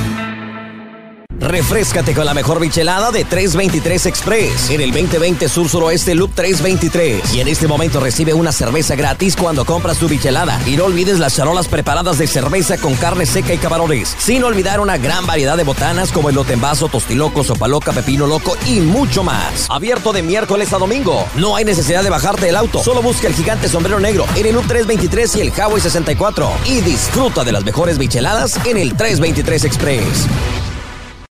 Refrescate 1.41 2.13
con 2.13 2.25
la 2.25 2.35
mejor 2.35 2.59
bichelada 2.59 3.09
de 3.09 3.25
323 3.25 4.05
Express 4.05 4.69
en 4.69 4.79
el 4.79 4.91
2020 4.91 5.49
Sur 5.49 5.67
Suroeste 5.67 6.13
Loop 6.13 6.33
323. 6.35 7.33
Y 7.33 7.41
en 7.41 7.47
este 7.47 7.67
momento 7.67 7.99
recibe 7.99 8.35
una 8.35 8.51
cerveza 8.51 8.95
gratis 8.95 9.35
cuando 9.35 9.65
compras 9.65 9.97
tu 9.97 10.07
bichelada. 10.07 10.61
Y 10.67 10.77
no 10.77 10.85
olvides 10.85 11.17
las 11.17 11.35
charolas 11.35 11.67
preparadas 11.67 12.19
de 12.19 12.27
cerveza 12.27 12.77
con 12.77 12.93
carne 12.93 13.25
seca 13.25 13.55
y 13.55 13.57
camarones. 13.57 14.15
Sin 14.19 14.43
olvidar 14.43 14.79
una 14.79 14.97
gran 14.97 15.25
variedad 15.25 15.57
de 15.57 15.63
botanas 15.63 16.11
como 16.11 16.29
elote 16.29 16.53
en 16.53 16.61
vaso, 16.61 16.89
tostiloco, 16.89 17.43
sopa 17.43 17.67
loca, 17.67 17.91
pepino 17.91 18.27
loco 18.27 18.55
y 18.67 18.79
mucho 18.79 19.23
más. 19.23 19.65
Abierto 19.69 20.13
de 20.13 20.21
miércoles 20.21 20.71
a 20.73 20.77
domingo. 20.77 21.25
No 21.35 21.55
hay 21.55 21.65
necesidad 21.65 22.03
de 22.03 22.11
bajarte 22.11 22.45
del 22.45 22.55
auto. 22.55 22.83
Solo 22.83 23.01
busca 23.01 23.27
el 23.27 23.33
gigante 23.33 23.67
sombrero 23.67 23.99
negro 23.99 24.25
en 24.35 24.45
el 24.45 24.53
Loop 24.53 24.67
323 24.67 25.35
y 25.37 25.41
el 25.41 25.49
Highway 25.49 25.81
64. 25.81 26.51
Y 26.65 26.81
disfruta 26.81 27.43
de 27.43 27.51
las 27.51 27.65
mejores 27.65 27.97
bicheladas 27.97 28.63
en 28.63 28.77
el 28.77 28.95
323 28.95 29.65
Express. 29.65 30.27